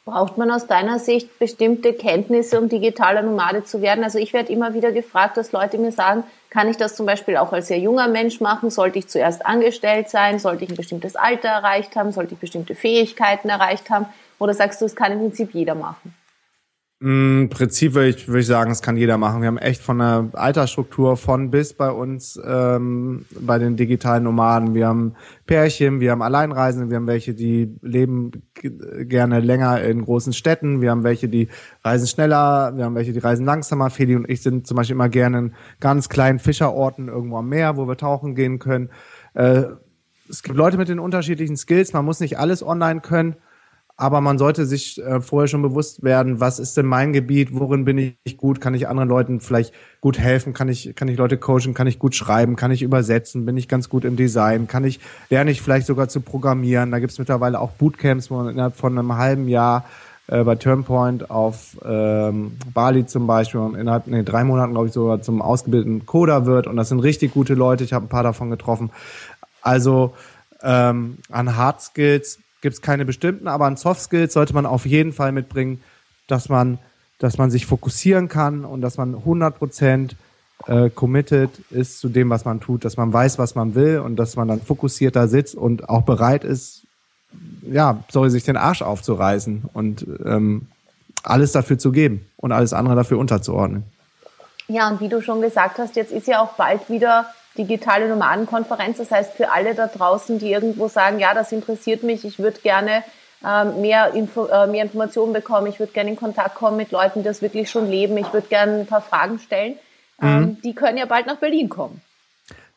Braucht 0.06 0.38
man 0.38 0.52
aus 0.52 0.68
deiner 0.68 1.00
Sicht 1.00 1.36
bestimmte 1.40 1.92
Kenntnisse, 1.92 2.60
um 2.60 2.68
digitaler 2.68 3.22
Nomade 3.22 3.64
zu 3.64 3.82
werden? 3.82 4.04
Also 4.04 4.20
ich 4.20 4.32
werde 4.32 4.52
immer 4.52 4.72
wieder 4.72 4.92
gefragt, 4.92 5.36
dass 5.36 5.50
Leute 5.50 5.78
mir 5.78 5.90
sagen, 5.90 6.22
kann 6.48 6.68
ich 6.68 6.76
das 6.76 6.94
zum 6.94 7.06
Beispiel 7.06 7.36
auch 7.36 7.52
als 7.52 7.66
sehr 7.66 7.80
junger 7.80 8.06
Mensch 8.06 8.40
machen? 8.40 8.70
Sollte 8.70 9.00
ich 9.00 9.08
zuerst 9.08 9.44
angestellt 9.44 10.08
sein? 10.08 10.38
Sollte 10.38 10.62
ich 10.62 10.70
ein 10.70 10.76
bestimmtes 10.76 11.16
Alter 11.16 11.48
erreicht 11.48 11.96
haben? 11.96 12.12
Sollte 12.12 12.34
ich 12.34 12.40
bestimmte 12.40 12.76
Fähigkeiten 12.76 13.48
erreicht 13.48 13.90
haben? 13.90 14.06
Oder 14.38 14.54
sagst 14.54 14.80
du, 14.80 14.84
es 14.84 14.94
kann 14.94 15.10
im 15.10 15.18
Prinzip 15.18 15.52
jeder 15.54 15.74
machen? 15.74 16.14
Im 16.98 17.50
Prinzip 17.50 17.92
würde 17.92 18.08
ich, 18.08 18.26
würde 18.26 18.40
ich 18.40 18.46
sagen, 18.46 18.70
das 18.70 18.80
kann 18.80 18.96
jeder 18.96 19.18
machen. 19.18 19.42
Wir 19.42 19.48
haben 19.48 19.58
echt 19.58 19.82
von 19.82 19.98
der 19.98 20.30
Altersstruktur 20.32 21.18
von 21.18 21.50
bis 21.50 21.74
bei 21.74 21.90
uns 21.90 22.40
ähm, 22.42 23.26
bei 23.38 23.58
den 23.58 23.76
digitalen 23.76 24.24
Nomaden. 24.24 24.74
Wir 24.74 24.86
haben 24.86 25.14
Pärchen, 25.44 26.00
wir 26.00 26.12
haben 26.12 26.22
Alleinreisende, 26.22 26.88
wir 26.88 26.96
haben 26.96 27.06
welche, 27.06 27.34
die 27.34 27.76
leben 27.82 28.30
gerne 28.54 29.40
länger 29.40 29.82
in 29.82 30.06
großen 30.06 30.32
Städten, 30.32 30.80
wir 30.80 30.90
haben 30.90 31.04
welche, 31.04 31.28
die 31.28 31.48
reisen 31.84 32.06
schneller, 32.06 32.74
wir 32.74 32.86
haben 32.86 32.94
welche, 32.94 33.12
die 33.12 33.18
reisen 33.18 33.44
langsamer. 33.44 33.90
Feli 33.90 34.16
und 34.16 34.30
ich 34.30 34.40
sind 34.40 34.66
zum 34.66 34.78
Beispiel 34.78 34.94
immer 34.94 35.10
gerne 35.10 35.38
in 35.38 35.54
ganz 35.80 36.08
kleinen 36.08 36.38
Fischerorten 36.38 37.08
irgendwo 37.08 37.36
am 37.36 37.50
Meer, 37.50 37.76
wo 37.76 37.86
wir 37.86 37.98
tauchen 37.98 38.34
gehen 38.34 38.58
können. 38.58 38.88
Äh, 39.34 39.64
es 40.30 40.42
gibt 40.42 40.56
Leute 40.56 40.78
mit 40.78 40.88
den 40.88 40.98
unterschiedlichen 40.98 41.58
Skills, 41.58 41.92
man 41.92 42.06
muss 42.06 42.20
nicht 42.20 42.38
alles 42.38 42.62
online 42.62 43.02
können 43.02 43.36
aber 43.98 44.20
man 44.20 44.36
sollte 44.36 44.66
sich 44.66 45.02
äh, 45.02 45.20
vorher 45.20 45.48
schon 45.48 45.62
bewusst 45.62 46.02
werden, 46.02 46.38
was 46.38 46.58
ist 46.58 46.76
denn 46.76 46.84
mein 46.84 47.14
Gebiet, 47.14 47.48
worin 47.52 47.86
bin 47.86 48.14
ich 48.24 48.36
gut, 48.36 48.60
kann 48.60 48.74
ich 48.74 48.88
anderen 48.88 49.08
Leuten 49.08 49.40
vielleicht 49.40 49.72
gut 50.02 50.18
helfen, 50.18 50.52
kann 50.52 50.68
ich, 50.68 50.94
kann 50.94 51.08
ich 51.08 51.16
Leute 51.16 51.38
coachen, 51.38 51.72
kann 51.72 51.86
ich 51.86 51.98
gut 51.98 52.14
schreiben, 52.14 52.56
kann 52.56 52.70
ich 52.70 52.82
übersetzen, 52.82 53.46
bin 53.46 53.56
ich 53.56 53.68
ganz 53.68 53.88
gut 53.88 54.04
im 54.04 54.16
Design, 54.16 54.66
kann 54.66 54.84
ich, 54.84 55.00
lerne 55.30 55.50
ich 55.50 55.62
vielleicht 55.62 55.86
sogar 55.86 56.08
zu 56.08 56.20
programmieren. 56.20 56.90
Da 56.90 56.98
gibt 56.98 57.12
es 57.12 57.18
mittlerweile 57.18 57.58
auch 57.58 57.70
Bootcamps, 57.72 58.30
wo 58.30 58.36
man 58.36 58.50
innerhalb 58.50 58.76
von 58.76 58.98
einem 58.98 59.16
halben 59.16 59.48
Jahr 59.48 59.86
äh, 60.26 60.44
bei 60.44 60.56
Turnpoint 60.56 61.30
auf 61.30 61.78
ähm, 61.82 62.58
Bali 62.74 63.06
zum 63.06 63.26
Beispiel 63.26 63.60
innerhalb 63.78 64.08
nee, 64.08 64.22
drei 64.24 64.44
Monaten, 64.44 64.72
glaube 64.72 64.88
ich, 64.88 64.92
sogar 64.92 65.22
zum 65.22 65.40
ausgebildeten 65.40 66.04
Coder 66.04 66.44
wird. 66.44 66.66
Und 66.66 66.76
das 66.76 66.90
sind 66.90 67.00
richtig 67.00 67.32
gute 67.32 67.54
Leute. 67.54 67.82
Ich 67.82 67.94
habe 67.94 68.04
ein 68.04 68.10
paar 68.10 68.24
davon 68.24 68.50
getroffen. 68.50 68.90
Also 69.62 70.14
ähm, 70.62 71.16
an 71.30 71.56
Hard 71.56 71.80
Skills 71.80 72.40
gibt 72.60 72.74
es 72.74 72.82
keine 72.82 73.04
bestimmten, 73.04 73.48
aber 73.48 73.66
an 73.66 73.76
Soft 73.76 74.00
Skills 74.00 74.32
sollte 74.32 74.54
man 74.54 74.66
auf 74.66 74.86
jeden 74.86 75.12
Fall 75.12 75.32
mitbringen, 75.32 75.82
dass 76.26 76.48
man, 76.48 76.78
dass 77.18 77.38
man 77.38 77.50
sich 77.50 77.66
fokussieren 77.66 78.28
kann 78.28 78.64
und 78.64 78.80
dass 78.80 78.96
man 78.96 79.14
100 79.14 79.58
Prozent 79.58 80.16
äh, 80.66 80.90
committed 80.90 81.50
ist 81.70 82.00
zu 82.00 82.08
dem, 82.08 82.30
was 82.30 82.44
man 82.44 82.60
tut, 82.60 82.84
dass 82.84 82.96
man 82.96 83.12
weiß, 83.12 83.38
was 83.38 83.54
man 83.54 83.74
will 83.74 84.00
und 84.00 84.16
dass 84.16 84.36
man 84.36 84.48
dann 84.48 84.60
fokussierter 84.60 85.28
sitzt 85.28 85.54
und 85.54 85.88
auch 85.88 86.02
bereit 86.02 86.44
ist, 86.44 86.86
ja, 87.62 88.02
sorry, 88.08 88.30
sich 88.30 88.44
den 88.44 88.56
Arsch 88.56 88.82
aufzureißen 88.82 89.64
und 89.72 90.06
ähm, 90.24 90.68
alles 91.22 91.52
dafür 91.52 91.78
zu 91.78 91.92
geben 91.92 92.26
und 92.36 92.52
alles 92.52 92.72
andere 92.72 92.96
dafür 92.96 93.18
unterzuordnen. 93.18 93.84
Ja, 94.68 94.88
und 94.88 95.00
wie 95.00 95.08
du 95.08 95.20
schon 95.20 95.40
gesagt 95.40 95.78
hast, 95.78 95.96
jetzt 95.96 96.12
ist 96.12 96.26
ja 96.26 96.40
auch 96.40 96.54
bald 96.54 96.88
wieder 96.88 97.26
digitale 97.58 98.08
Nomadenkonferenz. 98.08 98.98
Das 98.98 99.10
heißt, 99.10 99.34
für 99.34 99.52
alle 99.52 99.74
da 99.74 99.86
draußen, 99.86 100.38
die 100.38 100.52
irgendwo 100.52 100.88
sagen, 100.88 101.18
ja, 101.18 101.34
das 101.34 101.52
interessiert 101.52 102.02
mich, 102.02 102.24
ich 102.24 102.38
würde 102.38 102.60
gerne 102.60 103.02
ähm, 103.44 103.80
mehr, 103.80 104.14
Info, 104.14 104.46
äh, 104.46 104.66
mehr 104.66 104.84
Informationen 104.84 105.32
bekommen, 105.32 105.66
ich 105.66 105.78
würde 105.78 105.92
gerne 105.92 106.10
in 106.10 106.16
Kontakt 106.16 106.54
kommen 106.54 106.76
mit 106.76 106.90
Leuten, 106.90 107.20
die 107.20 107.24
das 107.24 107.42
wirklich 107.42 107.70
schon 107.70 107.90
leben, 107.90 108.16
ich 108.16 108.32
würde 108.32 108.48
gerne 108.48 108.80
ein 108.80 108.86
paar 108.86 109.02
Fragen 109.02 109.38
stellen, 109.38 109.74
ähm, 110.20 110.40
mhm. 110.40 110.62
die 110.62 110.74
können 110.74 110.98
ja 110.98 111.06
bald 111.06 111.26
nach 111.26 111.36
Berlin 111.36 111.68
kommen. 111.68 112.00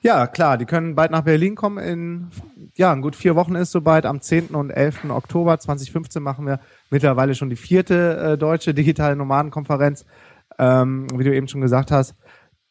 Ja, 0.01 0.27
klar, 0.27 0.57
die 0.57 0.65
können 0.65 0.95
bald 0.95 1.11
nach 1.11 1.23
Berlin 1.23 1.55
kommen. 1.55 1.77
In 1.77 2.31
ja, 2.75 2.93
in 2.93 3.01
gut 3.01 3.17
vier 3.17 3.35
Wochen 3.35 3.55
ist 3.55 3.71
soweit. 3.71 4.05
Am 4.05 4.21
10. 4.21 4.55
und 4.55 4.69
11. 4.69 5.09
Oktober 5.09 5.59
2015 5.59 6.23
machen 6.23 6.45
wir 6.45 6.61
mittlerweile 6.89 7.35
schon 7.35 7.49
die 7.49 7.57
vierte 7.57 8.17
äh, 8.17 8.37
deutsche 8.37 8.73
digitale 8.73 9.17
Nomadenkonferenz. 9.17 10.05
Ähm, 10.57 11.07
wie 11.13 11.25
du 11.25 11.35
eben 11.35 11.49
schon 11.49 11.59
gesagt 11.59 11.91
hast, 11.91 12.15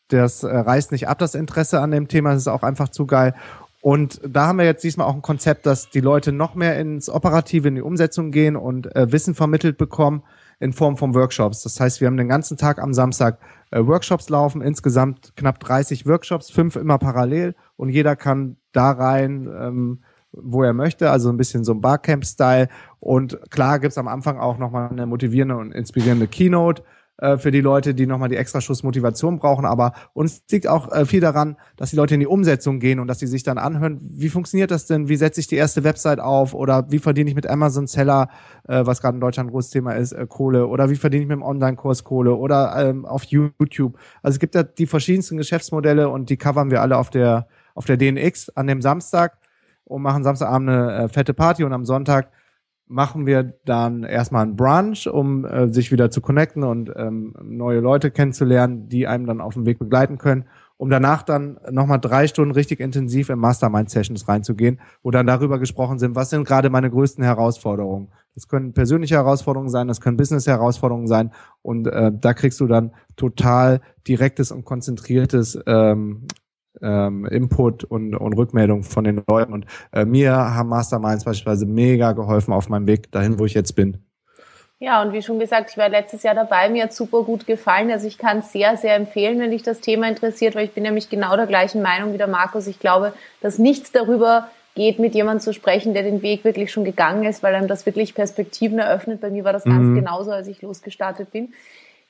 das 0.09 0.43
äh, 0.43 0.49
reißt 0.49 0.93
nicht 0.93 1.09
ab, 1.09 1.19
das 1.19 1.35
Interesse 1.35 1.81
an 1.81 1.91
dem 1.91 2.09
Thema. 2.09 2.33
Es 2.33 2.43
ist 2.43 2.49
auch 2.49 2.63
einfach 2.63 2.89
zu 2.89 3.07
geil. 3.07 3.35
Und 3.81 4.21
da 4.27 4.49
haben 4.49 4.59
wir 4.59 4.65
jetzt 4.65 4.83
diesmal 4.83 5.07
auch 5.07 5.15
ein 5.15 5.23
Konzept, 5.23 5.65
dass 5.65 5.89
die 5.91 6.01
Leute 6.01 6.33
noch 6.33 6.55
mehr 6.55 6.79
ins 6.81 7.09
Operative, 7.09 7.69
in 7.69 7.77
die 7.77 7.83
Umsetzung 7.83 8.33
gehen 8.33 8.57
und 8.57 8.95
äh, 8.97 9.13
Wissen 9.13 9.35
vermittelt 9.35 9.79
bekommen 9.79 10.25
in 10.59 10.73
Form 10.73 10.97
von 10.97 11.15
Workshops. 11.15 11.63
Das 11.63 11.79
heißt, 11.79 12.01
wir 12.01 12.09
haben 12.09 12.17
den 12.17 12.29
ganzen 12.29 12.57
Tag 12.57 12.81
am 12.81 12.93
Samstag 12.93 13.39
äh, 13.71 13.87
Workshops 13.87 14.29
laufen, 14.29 14.63
insgesamt 14.63 15.33
knapp 15.37 15.61
30 15.61 16.07
Workshops, 16.07 16.51
fünf 16.51 16.75
immer 16.75 16.99
parallel 16.99 17.55
und 17.77 17.91
jeder 17.91 18.17
kann 18.17 18.57
da 18.73 18.91
rein, 18.91 19.49
ähm, 19.57 20.03
wo 20.33 20.65
er 20.65 20.73
möchte, 20.73 21.11
also 21.11 21.31
ein 21.31 21.37
bisschen 21.37 21.65
so 21.65 21.73
ein 21.73 21.81
Barcamp-Style. 21.81 22.69
Und 22.99 23.39
klar 23.51 23.79
gibt's 23.79 23.97
am 23.97 24.09
Anfang 24.09 24.39
auch 24.39 24.59
nochmal 24.59 24.91
eine 24.91 25.07
motivierende 25.07 25.57
und 25.57 25.73
inspirierende 25.73 26.27
Keynote 26.27 26.83
äh, 27.19 27.37
für 27.37 27.51
die 27.51 27.61
Leute, 27.61 27.95
die 27.95 28.07
nochmal 28.07 28.29
die 28.29 28.37
extra 28.37 28.61
Schuss 28.61 28.83
Motivation 28.83 29.39
brauchen. 29.39 29.65
Aber 29.65 29.93
uns 30.13 30.43
liegt 30.51 30.69
auch 30.69 30.93
äh, 30.93 31.05
viel 31.05 31.21
daran, 31.21 31.57
dass 31.77 31.91
die 31.91 31.97
Leute 31.97 32.15
in 32.15 32.21
die 32.21 32.27
Umsetzung 32.27 32.79
gehen 32.79 33.01
und 33.01 33.09
dass 33.09 33.19
sie 33.19 33.27
sich 33.27 33.43
dann 33.43 33.59
anhören, 33.59 34.01
wie 34.03 34.29
funktioniert 34.29 34.71
das 34.71 34.87
denn? 34.87 35.09
Wie 35.09 35.17
setze 35.17 35.41
ich 35.41 35.49
die 35.49 35.57
erste 35.57 35.85
Website 35.85 36.21
auf? 36.21 36.55
Oder 36.55 36.91
wie 36.91 37.01
verdiene 37.01 37.29
ich 37.29 37.37
mit 37.37 37.49
Amazon 37.49 37.87
Seller, 37.87 38.29
äh, 38.69 38.87
was 38.87 39.01
gerade 39.01 39.17
in 39.17 39.21
Deutschland 39.21 39.49
ein 39.49 39.53
großes 39.53 39.71
Thema 39.71 39.93
ist, 39.93 40.13
äh, 40.13 40.27
Kohle? 40.29 40.69
Oder 40.69 40.91
wie 40.91 40.97
verdiene 40.97 41.23
ich 41.23 41.29
mit 41.29 41.37
dem 41.37 41.43
Online-Kurs 41.43 42.05
Kohle? 42.05 42.35
Oder 42.37 42.75
ähm, 42.77 43.05
auf 43.05 43.25
YouTube? 43.25 43.99
Also 44.23 44.37
es 44.37 44.39
gibt 44.39 44.55
da 44.55 44.63
die 44.63 44.87
verschiedensten 44.87 45.37
Geschäftsmodelle 45.37 46.09
und 46.09 46.31
die 46.31 46.37
covern 46.37 46.71
wir 46.71 46.83
alle 46.83 46.97
auf 46.97 47.11
der, 47.11 47.49
auf 47.75 47.85
der 47.85 47.97
DNX 47.97 48.51
an 48.51 48.67
dem 48.69 48.81
Samstag 48.81 49.39
und 49.85 50.03
machen 50.03 50.23
Samstagabend 50.23 50.69
eine 50.69 50.95
äh, 50.95 51.09
fette 51.09 51.35
Party 51.35 51.65
und 51.65 51.73
am 51.73 51.85
Sonntag 51.85 52.31
machen 52.89 53.27
wir 53.27 53.55
dann 53.65 54.03
erstmal 54.03 54.47
ein 54.47 54.57
Brunch, 54.57 55.07
um 55.07 55.45
äh, 55.45 55.69
sich 55.73 55.93
wieder 55.93 56.11
zu 56.11 56.21
connecten 56.21 56.65
und 56.65 56.93
ähm, 56.97 57.35
neue 57.43 57.81
Leute 57.81 58.11
kennenzulernen, 58.11 58.89
die 58.89 59.07
einem 59.07 59.27
dann 59.27 59.41
auf 59.41 59.55
dem 59.55 59.67
Weg 59.67 59.79
begleiten 59.79 60.19
können, 60.19 60.45
um 60.79 60.91
danach 60.91 61.23
dann 61.23 61.59
nochmal 61.71 62.01
drei 62.01 62.27
Stunden 62.27 62.53
richtig 62.53 62.81
intensiv 62.81 63.29
in 63.29 63.39
Mastermind-Sessions 63.39 64.27
reinzugehen, 64.27 64.81
wo 65.03 65.11
dann 65.11 65.27
darüber 65.27 65.59
gesprochen 65.59 65.99
sind, 65.99 66.15
was 66.15 66.31
sind 66.31 66.47
gerade 66.47 66.71
meine 66.71 66.91
größten 66.91 67.23
Herausforderungen. 67.23 68.09
Das 68.35 68.49
können 68.49 68.73
persönliche 68.73 69.17
Herausforderungen 69.17 69.71
sein, 69.71 69.89
das 69.89 70.01
können 70.01 70.17
Business-Herausforderungen 70.17 71.09
sein 71.09 71.33
und 71.63 71.89
äh, 71.89 72.13
da 72.15 72.33
kriegst 72.33 72.61
du 72.61 72.67
dann 72.67 72.93
total 73.17 73.81
direktes 74.07 74.53
und 74.53 74.65
konzentriertes 74.65 75.59
ähm, 75.67 76.27
ähm, 76.83 77.27
Input 77.27 77.85
und, 77.85 78.15
und 78.15 78.33
Rückmeldung 78.35 78.83
von 78.83 79.05
den 79.05 79.23
Leuten. 79.29 79.53
Und 79.53 79.67
äh, 79.93 80.05
mir 80.05 80.33
haben 80.33 80.69
Masterminds 80.69 81.25
beispielsweise 81.25 81.67
mega 81.67 82.13
geholfen 82.13 82.53
auf 82.53 82.69
meinem 82.69 82.87
Weg 82.87 83.11
dahin, 83.13 83.39
wo 83.39 83.45
ich 83.45 83.55
jetzt 83.55 83.75
bin. 83.75 83.99
Ja, 84.81 85.03
und 85.03 85.13
wie 85.13 85.23
schon 85.23 85.41
gesagt, 85.41 85.71
ich 85.71 85.77
war 85.77 85.89
letztes 85.89 86.23
Jahr 86.23 86.37
dabei, 86.37 86.69
mir 86.69 86.85
hat 86.85 86.93
super 86.93 87.25
gut 87.25 87.47
gefallen. 87.47 87.91
Also 87.91 88.07
ich 88.07 88.17
kann 88.17 88.39
es 88.39 88.53
sehr, 88.53 88.77
sehr 88.77 88.95
empfehlen, 88.95 89.41
wenn 89.41 89.51
dich 89.51 89.65
das 89.65 89.81
Thema 89.81 90.09
interessiert, 90.09 90.55
weil 90.55 90.67
ich 90.67 90.73
bin 90.73 90.85
nämlich 90.85 91.11
genau 91.11 91.35
der 91.35 91.49
gleichen 91.49 91.83
Meinung 91.83 92.13
wie 92.13 92.19
der 92.19 92.29
Markus. 92.29 92.69
Ich 92.69 92.79
glaube, 92.79 93.13
dass 93.41 93.59
nichts 93.59 93.91
darüber 93.91 94.49
geht, 94.77 95.01
mit 95.01 95.17
jemandem 95.17 95.41
zu 95.41 95.53
sprechen, 95.53 95.95
der 95.95 96.05
den 96.05 96.23
Weg 96.23 96.45
wirklich 96.45 96.71
schon 96.71 96.85
gegangen 96.85 97.25
ist, 97.25 97.43
weil 97.43 97.57
einem 97.57 97.67
das 97.67 97.87
wirklich 97.87 98.15
Perspektiven 98.15 98.79
eröffnet. 98.79 99.21
Bei 99.21 99.31
mir 99.31 99.43
war 99.43 99.53
das 99.53 99.65
ganz 99.65 99.83
mhm. 99.83 99.97
genauso, 99.97 100.31
als 100.31 100.47
ich 100.47 100.63
losgestartet 100.63 101.33
bin. 101.33 101.53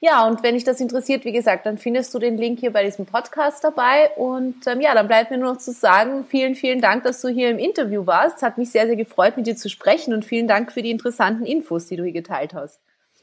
Ja, 0.01 0.29
und 0.29 0.45
wenn 0.45 0.55
dich 0.55 0.63
das 0.63 0.81
interessiert, 0.81 1.25
wie 1.25 1.33
gesagt, 1.33 1.67
dann 1.67 1.77
findest 1.77 2.15
du 2.15 2.21
den 2.21 2.37
Link 2.37 2.61
hier 2.61 2.73
bei 2.73 2.85
diesem 2.85 3.05
Podcast 3.05 3.65
dabei. 3.65 4.11
Und 4.17 4.65
ähm, 4.67 4.81
ja, 4.81 4.95
dann 4.95 5.09
bleibt 5.09 5.33
mir 5.33 5.39
nur 5.39 5.55
noch 5.55 5.59
zu 5.59 5.73
sagen, 5.73 6.25
vielen, 6.25 6.55
vielen 6.55 6.81
Dank, 6.81 7.03
dass 7.03 7.21
du 7.21 7.29
hier 7.29 7.51
im 7.51 7.59
Interview 7.59 8.07
warst. 8.07 8.37
Es 8.37 8.43
hat 8.43 8.59
mich 8.59 8.71
sehr, 8.71 8.87
sehr 8.87 8.95
gefreut, 8.95 9.37
mit 9.37 9.49
dir 9.49 9.57
zu 9.57 9.69
sprechen 9.69 10.15
und 10.15 10.25
vielen 10.25 10.47
Dank 10.47 10.71
für 10.71 10.83
die 10.83 10.93
interessanten 10.93 11.45
Infos, 11.45 11.87
die 11.87 11.97
du 11.97 12.05
hier 12.05 12.13
geteilt 12.13 12.55
hast. 12.55 12.79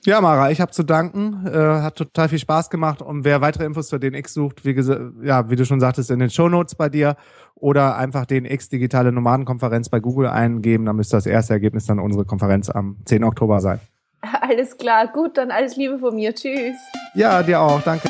Ja, 0.06 0.20
Mara, 0.20 0.52
ich 0.52 0.60
habe 0.60 0.72
zu 0.72 0.84
danken. 0.84 1.48
Äh, 1.48 1.82
hat 1.82 1.96
total 1.96 2.28
viel 2.28 2.40
Spaß 2.40 2.70
gemacht. 2.70 3.02
Und 3.02 3.24
wer 3.24 3.40
weitere 3.40 3.64
Infos 3.64 3.88
zur 3.88 4.00
DNX 4.00 4.34
sucht, 4.34 4.66
wie, 4.66 4.76
ja, 5.26 5.50
wie 5.50 5.56
du 5.56 5.66
schon 5.66 5.80
sagtest, 5.80 6.12
in 6.12 6.20
den 6.20 6.30
Show 6.30 6.50
Notes 6.50 6.76
bei 6.76 6.90
dir 6.90 7.16
oder 7.56 7.96
einfach 7.96 8.26
DNX 8.26 8.68
Digitale 8.68 9.14
Nomadenkonferenz 9.14 9.88
bei 9.88 10.02
Google 10.02 10.28
eingeben. 10.28 10.86
Dann 10.86 10.98
müsste 10.98 11.16
das 11.16 11.26
erste 11.26 11.54
Ergebnis 11.54 11.86
dann 11.86 12.00
unsere 12.00 12.26
Konferenz 12.26 12.70
am 12.70 12.98
10. 13.06 13.24
Oktober 13.24 13.62
sein. 13.62 13.80
Alles 14.42 14.78
klar, 14.78 15.08
gut, 15.08 15.38
dann 15.38 15.52
alles 15.52 15.76
Liebe 15.76 16.00
von 16.00 16.16
mir. 16.16 16.34
Tschüss. 16.34 16.78
Ja, 17.14 17.42
dir 17.44 17.60
auch, 17.60 17.82
danke. 17.82 18.10